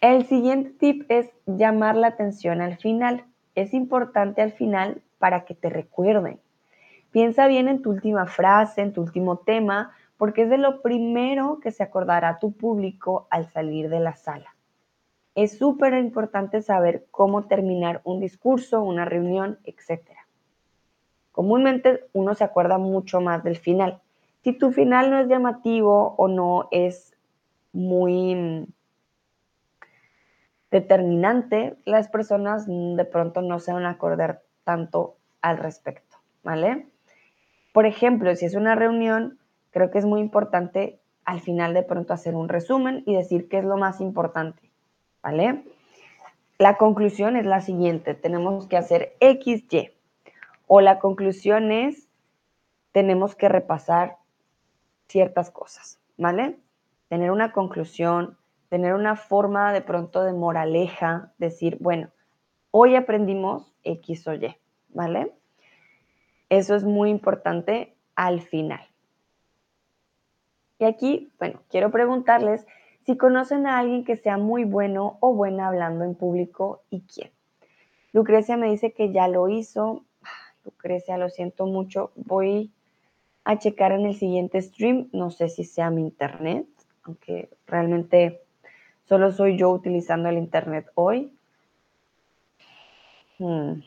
[0.00, 3.24] El siguiente tip es llamar la atención al final.
[3.54, 6.40] Es importante al final para que te recuerden.
[7.14, 11.60] Piensa bien en tu última frase, en tu último tema, porque es de lo primero
[11.60, 14.56] que se acordará tu público al salir de la sala.
[15.36, 20.00] Es súper importante saber cómo terminar un discurso, una reunión, etc.
[21.30, 24.00] Comúnmente uno se acuerda mucho más del final.
[24.42, 27.16] Si tu final no es llamativo o no es
[27.72, 28.66] muy mm,
[30.72, 36.88] determinante, las personas de pronto no se van a acordar tanto al respecto, ¿vale?
[37.74, 39.36] Por ejemplo, si es una reunión,
[39.72, 43.58] creo que es muy importante al final de pronto hacer un resumen y decir qué
[43.58, 44.70] es lo más importante,
[45.24, 45.64] ¿vale?
[46.56, 49.90] La conclusión es la siguiente, tenemos que hacer X, Y.
[50.68, 52.06] O la conclusión es,
[52.92, 54.18] tenemos que repasar
[55.08, 56.56] ciertas cosas, ¿vale?
[57.08, 62.10] Tener una conclusión, tener una forma de pronto de moraleja, decir, bueno,
[62.70, 64.54] hoy aprendimos X o Y,
[64.90, 65.32] ¿vale?
[66.54, 68.86] Eso es muy importante al final.
[70.78, 72.64] Y aquí, bueno, quiero preguntarles
[73.04, 77.32] si conocen a alguien que sea muy bueno o buena hablando en público y quién.
[78.12, 80.04] Lucrecia me dice que ya lo hizo.
[80.64, 82.12] Lucrecia, lo siento mucho.
[82.14, 82.70] Voy
[83.42, 85.08] a checar en el siguiente stream.
[85.12, 86.68] No sé si sea mi internet,
[87.02, 88.42] aunque realmente
[89.08, 91.36] solo soy yo utilizando el internet hoy.
[93.40, 93.80] Hmm,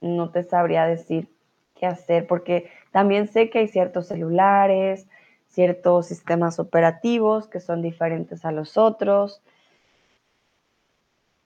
[0.00, 1.33] no te sabría decir
[1.74, 5.06] qué hacer porque también sé que hay ciertos celulares,
[5.48, 9.42] ciertos sistemas operativos que son diferentes a los otros.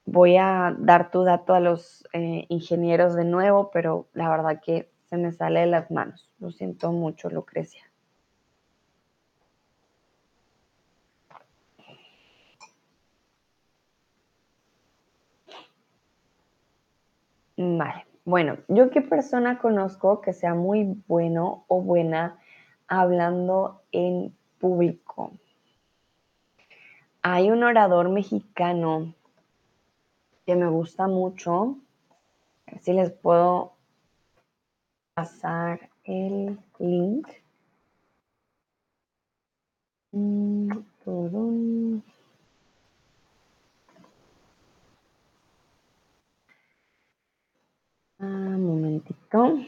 [0.06, 4.90] Voy a dar tu dato a los eh, ingenieros de nuevo, pero la verdad que
[5.10, 6.28] se me sale de las manos.
[6.40, 7.82] Lo siento mucho, Lucrecia.
[17.58, 22.38] Vale, bueno, yo qué persona conozco que sea muy bueno o buena
[22.86, 25.32] hablando en público.
[27.22, 29.14] Hay un orador mexicano
[30.44, 31.78] que me gusta mucho.
[32.66, 33.72] A ver si les puedo
[35.14, 37.28] pasar el link.
[40.12, 40.68] Mm,
[48.20, 49.58] un ah, momentito.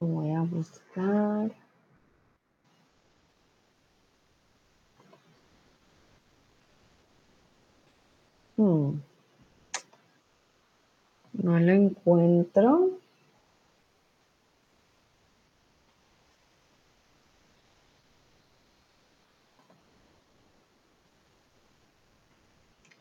[0.00, 1.52] Voy a buscar.
[8.56, 9.00] Hmm.
[11.32, 12.99] No lo encuentro.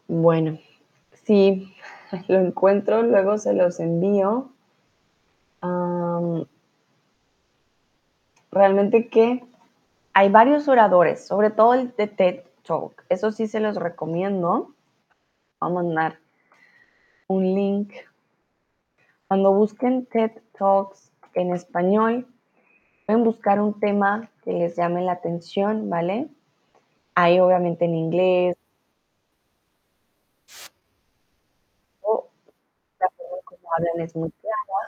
[0.10, 0.58] Bueno,
[1.24, 1.72] si
[2.28, 4.50] lo encuentro, luego se los envío
[8.52, 9.44] realmente que
[10.14, 13.06] hay varios oradores, sobre todo el de TED Talk.
[13.10, 14.74] Eso sí se los recomiendo.
[15.60, 16.20] Vamos a mandar
[17.28, 17.94] un link.
[19.28, 22.26] Cuando busquen TED Talks en español,
[23.06, 26.30] pueden buscar un tema que les llame la atención, ¿vale?
[27.14, 28.58] Hay obviamente en inglés.
[33.00, 34.80] la forma como hablan es muy clara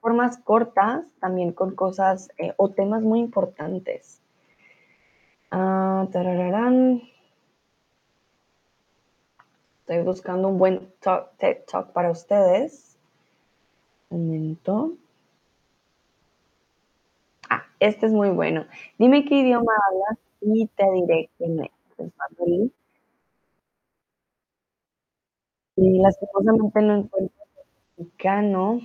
[0.00, 4.20] formas cortas, también con cosas eh, o temas muy importantes.
[5.50, 6.06] Ah,
[9.80, 10.92] Estoy buscando un buen
[11.38, 12.96] TED Talk para ustedes.
[14.08, 14.92] Un momento.
[17.48, 18.66] Ah, este es muy bueno.
[18.98, 21.70] Dime qué idioma hablas y te diré quién es.
[25.82, 27.46] Y lastimosamente no encuentro
[27.96, 28.80] mexicano.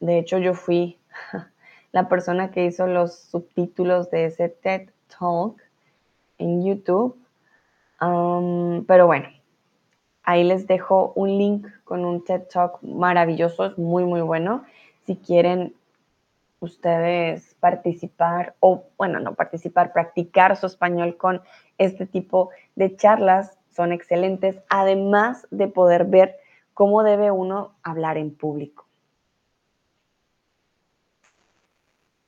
[0.00, 0.98] De hecho, yo fui
[1.92, 5.60] la persona que hizo los subtítulos de ese TED Talk
[6.38, 7.18] en YouTube.
[7.98, 9.28] pero bueno,
[10.22, 14.64] ahí les dejo un link con un TED Talk maravilloso, es muy, muy bueno.
[15.04, 15.74] Si quieren
[16.60, 21.42] ustedes participar o, bueno, no participar, practicar su español con
[21.76, 26.36] este tipo de charlas, son excelentes, además de poder ver
[26.74, 28.86] cómo debe uno hablar en público.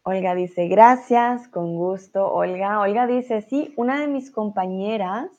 [0.04, 2.80] Olga dice, gracias, con gusto, Olga.
[2.80, 5.30] Olga dice, sí, una de mis compañeras,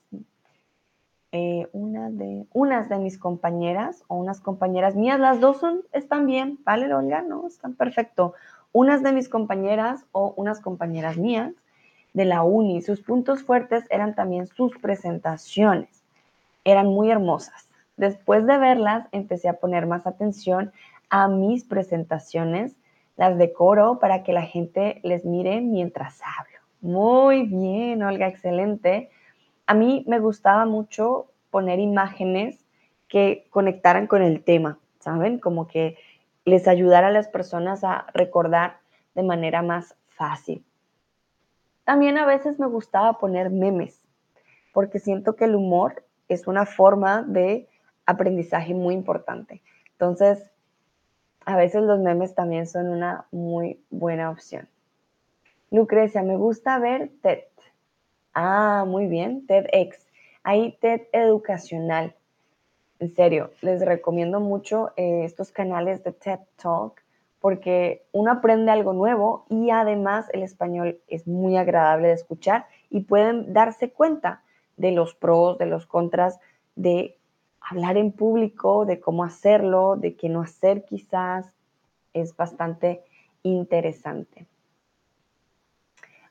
[1.34, 6.26] eh, una de, unas de mis compañeras o unas compañeras mías, las dos son, están
[6.28, 7.22] bien, ¿vale, Olga?
[7.22, 8.36] No, están perfecto.
[8.72, 11.54] Unas de mis compañeras o unas compañeras mías
[12.14, 16.04] de la uni, sus puntos fuertes eran también sus presentaciones.
[16.64, 17.68] Eran muy hermosas.
[17.98, 20.72] Después de verlas, empecé a poner más atención
[21.10, 22.76] a mis presentaciones
[23.16, 26.60] las decoro para que la gente les mire mientras hablo.
[26.82, 29.10] Muy bien, Olga, excelente.
[29.68, 32.66] a mí me gustaba mucho poner imágenes
[33.08, 35.40] que conectaran con el tema, ¿saben?
[35.40, 35.98] Como que
[36.46, 38.80] les ayudara a las personas a recordar
[39.16, 40.66] de manera más fácil.
[41.84, 44.00] También a veces me gustaba poner memes,
[44.74, 47.68] porque siento que el humor es una forma de
[48.06, 49.62] aprendizaje muy importante.
[49.92, 50.52] Entonces,
[51.46, 54.68] a veces los memes también son una muy buena opción.
[55.72, 57.44] Lucrecia, me gusta ver TED.
[58.34, 60.08] Ah, muy bien, TEDx.
[60.44, 62.16] Hay TED educacional.
[63.00, 67.03] En serio, les recomiendo mucho eh, estos canales de TED Talk
[67.44, 73.02] porque uno aprende algo nuevo y además el español es muy agradable de escuchar y
[73.02, 74.44] pueden darse cuenta
[74.78, 76.40] de los pros, de los contras,
[76.78, 77.18] de
[77.60, 81.54] hablar en público, de cómo hacerlo, de qué no hacer quizás.
[82.14, 83.04] Es bastante
[83.44, 84.48] interesante.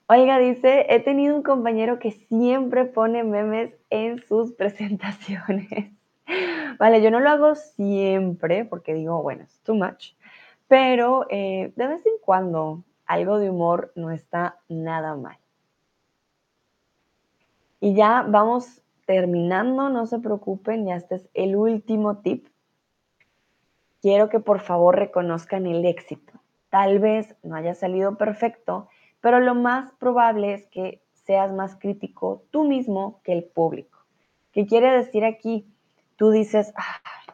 [0.09, 5.93] Oiga, dice, he tenido un compañero que siempre pone memes en sus presentaciones.
[6.79, 10.15] vale, yo no lo hago siempre porque digo, bueno, es too much,
[10.73, 15.37] pero eh, de vez en cuando algo de humor no está nada mal.
[17.79, 22.47] Y ya vamos terminando, no se preocupen, ya este es el último tip.
[24.01, 26.33] Quiero que por favor reconozcan el éxito.
[26.71, 28.89] Tal vez no haya salido perfecto,
[29.21, 33.99] pero lo más probable es que seas más crítico tú mismo que el público.
[34.53, 35.67] ¿Qué quiere decir aquí?
[36.17, 36.73] Tú dices,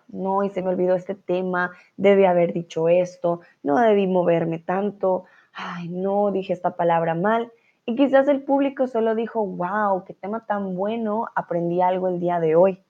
[0.08, 5.24] no, y se me olvidó este tema, debí haber dicho esto, no debí moverme tanto,
[5.52, 7.52] ay, no, dije esta palabra mal.
[7.84, 12.40] Y quizás el público solo dijo, wow, qué tema tan bueno, aprendí algo el día
[12.40, 12.82] de hoy.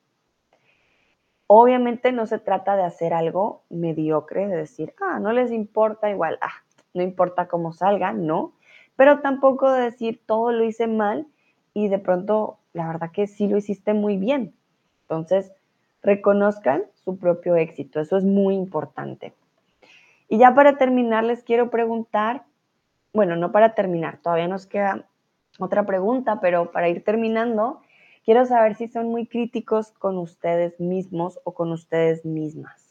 [1.47, 6.39] Obviamente no se trata de hacer algo mediocre, de decir, ah, no les importa igual,
[6.43, 6.63] ah,
[6.95, 8.53] no importa cómo salga, no,
[8.97, 11.27] pero tampoco de decir todo lo hice mal
[11.73, 14.55] y de pronto la verdad que sí lo hiciste muy bien.
[15.03, 15.53] Entonces,
[16.03, 18.01] reconozcan su propio éxito.
[18.01, 19.35] Eso es muy importante.
[20.29, 22.45] Y ya para terminar, les quiero preguntar,
[23.13, 25.07] bueno, no para terminar, todavía nos queda
[25.59, 27.81] otra pregunta, pero para ir terminando,
[28.25, 32.89] quiero saber si son muy críticos con ustedes mismos o con ustedes mismas.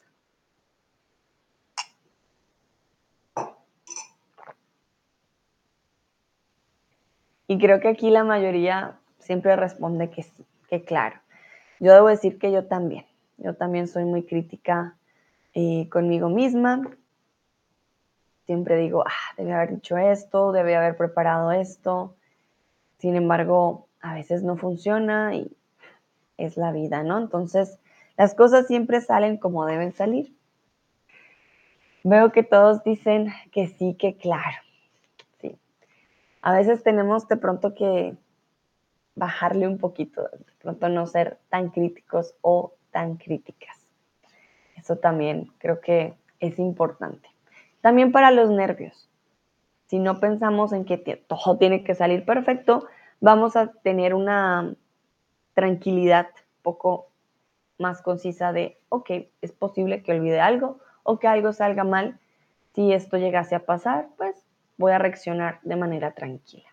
[7.47, 11.17] Y creo que aquí la mayoría siempre responde que sí, que claro.
[11.79, 13.05] Yo debo decir que yo también.
[13.37, 14.95] Yo también soy muy crítica
[15.53, 16.81] eh, conmigo misma.
[18.45, 22.15] Siempre digo, ah, debe haber dicho esto, debe haber preparado esto.
[22.97, 25.55] Sin embargo, a veces no funciona y
[26.37, 27.17] es la vida, ¿no?
[27.17, 27.79] Entonces,
[28.15, 30.33] las cosas siempre salen como deben salir.
[32.03, 34.57] Veo que todos dicen que sí, que claro.
[35.41, 35.57] Sí.
[36.41, 38.15] A veces tenemos de pronto que
[39.17, 43.77] bajarle un poquito, de pronto no ser tan críticos o tan críticas.
[44.75, 47.27] Eso también creo que es importante.
[47.81, 49.09] También para los nervios.
[49.87, 52.87] Si no pensamos en que todo tiene que salir perfecto,
[53.19, 54.75] vamos a tener una
[55.53, 56.27] tranquilidad
[56.61, 57.09] poco
[57.79, 59.09] más concisa de, ok,
[59.41, 62.19] es posible que olvide algo o que algo salga mal.
[62.73, 64.45] Si esto llegase a pasar, pues
[64.77, 66.66] voy a reaccionar de manera tranquila.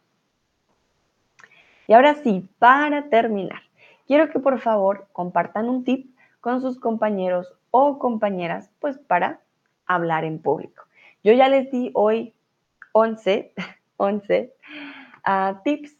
[1.87, 3.63] Y ahora sí, para terminar,
[4.07, 9.41] quiero que por favor compartan un tip con sus compañeros o compañeras, pues para
[9.87, 10.85] hablar en público.
[11.23, 12.35] Yo ya les di hoy
[12.93, 13.53] 11,
[13.97, 14.55] 11
[15.25, 15.97] ah, tips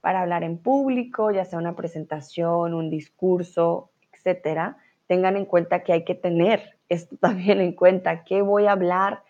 [0.00, 4.76] para hablar en público, ya sea una presentación, un discurso, etcétera.
[5.06, 9.22] Tengan en cuenta que hay que tener esto también en cuenta, qué voy a hablar,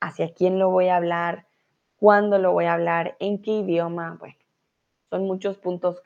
[0.00, 1.46] hacia quién lo voy a hablar,
[1.96, 4.34] cuándo lo voy a hablar, en qué idioma, bueno,
[5.12, 6.02] son muchos puntos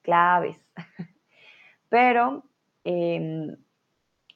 [0.00, 0.56] claves.
[1.90, 2.44] Pero
[2.82, 3.58] em,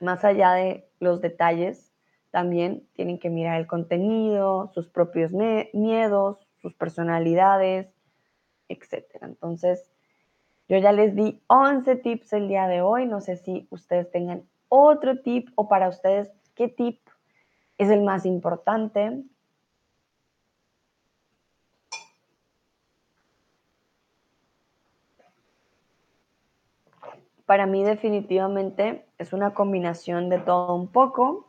[0.01, 1.90] más allá de los detalles,
[2.31, 7.89] también tienen que mirar el contenido, sus propios miedos, sus personalidades,
[8.69, 9.07] etc.
[9.23, 9.90] Entonces,
[10.69, 13.07] yo ya les di 11 tips el día de hoy.
[13.07, 17.01] No sé si ustedes tengan otro tip o para ustedes, ¿qué tip
[17.78, 19.24] es el más importante?
[27.51, 31.48] Para mí definitivamente es una combinación de todo un poco.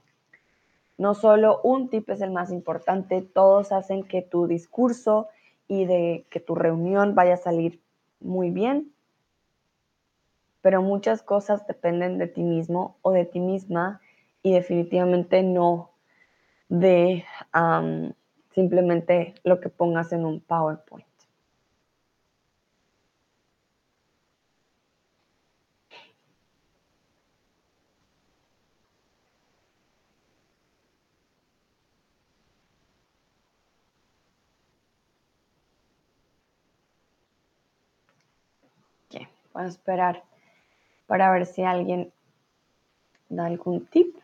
[0.98, 5.28] No solo un tip es el más importante, todos hacen que tu discurso
[5.68, 7.82] y de que tu reunión vaya a salir
[8.20, 8.92] muy bien,
[10.62, 14.02] pero muchas cosas dependen de ti mismo o de ti misma
[14.42, 15.92] y definitivamente no
[16.68, 17.26] de
[18.56, 21.11] simplemente lo que pongas en un PowerPoint.
[39.54, 40.24] Voy a esperar
[41.08, 42.12] para ver si alguien
[43.30, 44.16] da algún tip.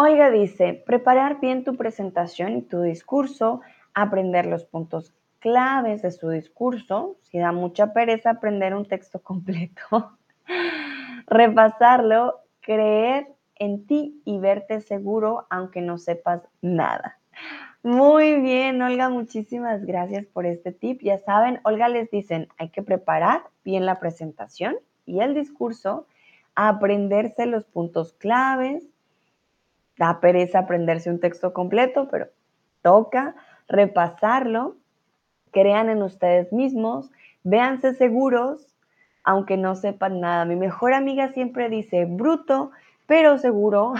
[0.00, 3.62] Olga dice, preparar bien tu presentación y tu discurso,
[3.94, 5.12] aprender los puntos
[5.48, 10.18] claves de su discurso, si da mucha pereza aprender un texto completo,
[11.26, 17.18] repasarlo, creer en ti y verte seguro aunque no sepas nada.
[17.82, 21.00] Muy bien, Olga, muchísimas gracias por este tip.
[21.02, 24.76] Ya saben, Olga les dicen, hay que preparar bien la presentación
[25.06, 26.06] y el discurso,
[26.54, 28.84] aprenderse los puntos claves,
[29.96, 32.28] Da pereza aprenderse un texto completo, pero
[32.82, 33.34] toca
[33.66, 34.76] repasarlo,
[35.50, 37.10] crean en ustedes mismos,
[37.44, 38.74] véanse seguros,
[39.24, 40.44] aunque no sepan nada.
[40.44, 42.70] Mi mejor amiga siempre dice, bruto,
[43.06, 43.94] pero seguro.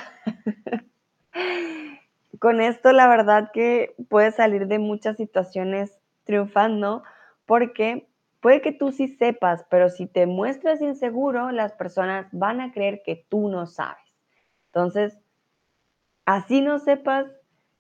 [2.38, 7.02] Con esto la verdad que puedes salir de muchas situaciones triunfando
[7.46, 8.08] porque
[8.40, 13.02] puede que tú sí sepas, pero si te muestras inseguro, las personas van a creer
[13.04, 13.98] que tú no sabes.
[14.66, 15.18] Entonces,
[16.28, 17.24] Así no sepas,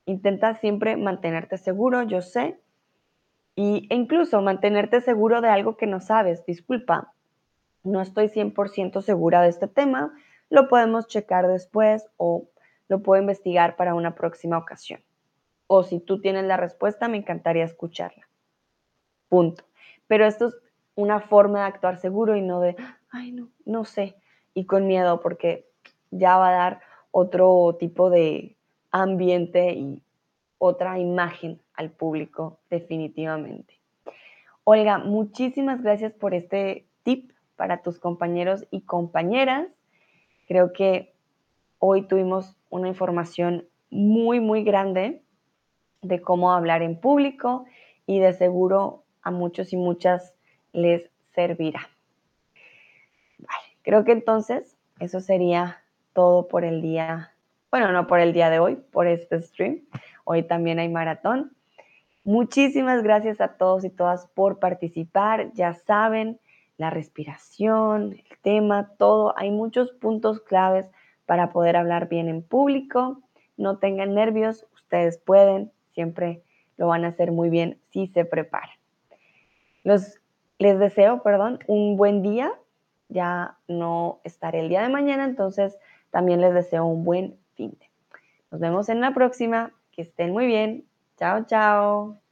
[0.06, 2.58] intenta siempre mantenerte seguro, yo sé,
[3.58, 6.46] y, e incluso mantenerte seguro de algo que no sabes.
[6.46, 7.12] Disculpa,
[7.82, 10.14] no estoy 100% segura de este tema,
[10.48, 12.46] lo podemos checar después o
[12.86, 15.00] lo puedo investigar para una próxima ocasión.
[15.66, 18.28] O si tú tienes la respuesta, me encantaría escucharla.
[19.28, 19.64] Punto.
[20.06, 20.56] Pero esto es
[20.94, 22.76] una forma de actuar seguro y no de,
[23.10, 24.14] ay, no, no sé,
[24.54, 25.68] y con miedo, porque
[26.12, 26.80] ya va a dar
[27.10, 28.56] otro tipo de
[28.92, 30.00] ambiente y
[30.58, 33.78] otra imagen al público definitivamente.
[34.64, 39.68] Olga, muchísimas gracias por este tip para tus compañeros y compañeras.
[40.48, 41.14] Creo que
[41.78, 45.22] hoy tuvimos una información muy, muy grande
[46.02, 47.64] de cómo hablar en público
[48.06, 50.34] y de seguro a muchos y muchas
[50.72, 51.88] les servirá.
[53.38, 55.80] Vale, creo que entonces eso sería
[56.12, 57.32] todo por el día,
[57.70, 59.84] bueno, no por el día de hoy, por este stream.
[60.24, 61.52] Hoy también hay maratón.
[62.28, 65.50] Muchísimas gracias a todos y todas por participar.
[65.54, 66.38] Ya saben,
[66.76, 69.32] la respiración, el tema, todo.
[69.38, 70.86] Hay muchos puntos claves
[71.24, 73.22] para poder hablar bien en público.
[73.56, 76.42] No tengan nervios, ustedes pueden, siempre
[76.76, 78.76] lo van a hacer muy bien si se preparan.
[79.82, 80.20] Los,
[80.58, 82.52] les deseo, perdón, un buen día.
[83.08, 85.78] Ya no estaré el día de mañana, entonces
[86.10, 87.86] también les deseo un buen fin de.
[88.50, 89.72] Nos vemos en la próxima.
[89.92, 90.87] Que estén muy bien.
[91.18, 92.22] Chao, chao.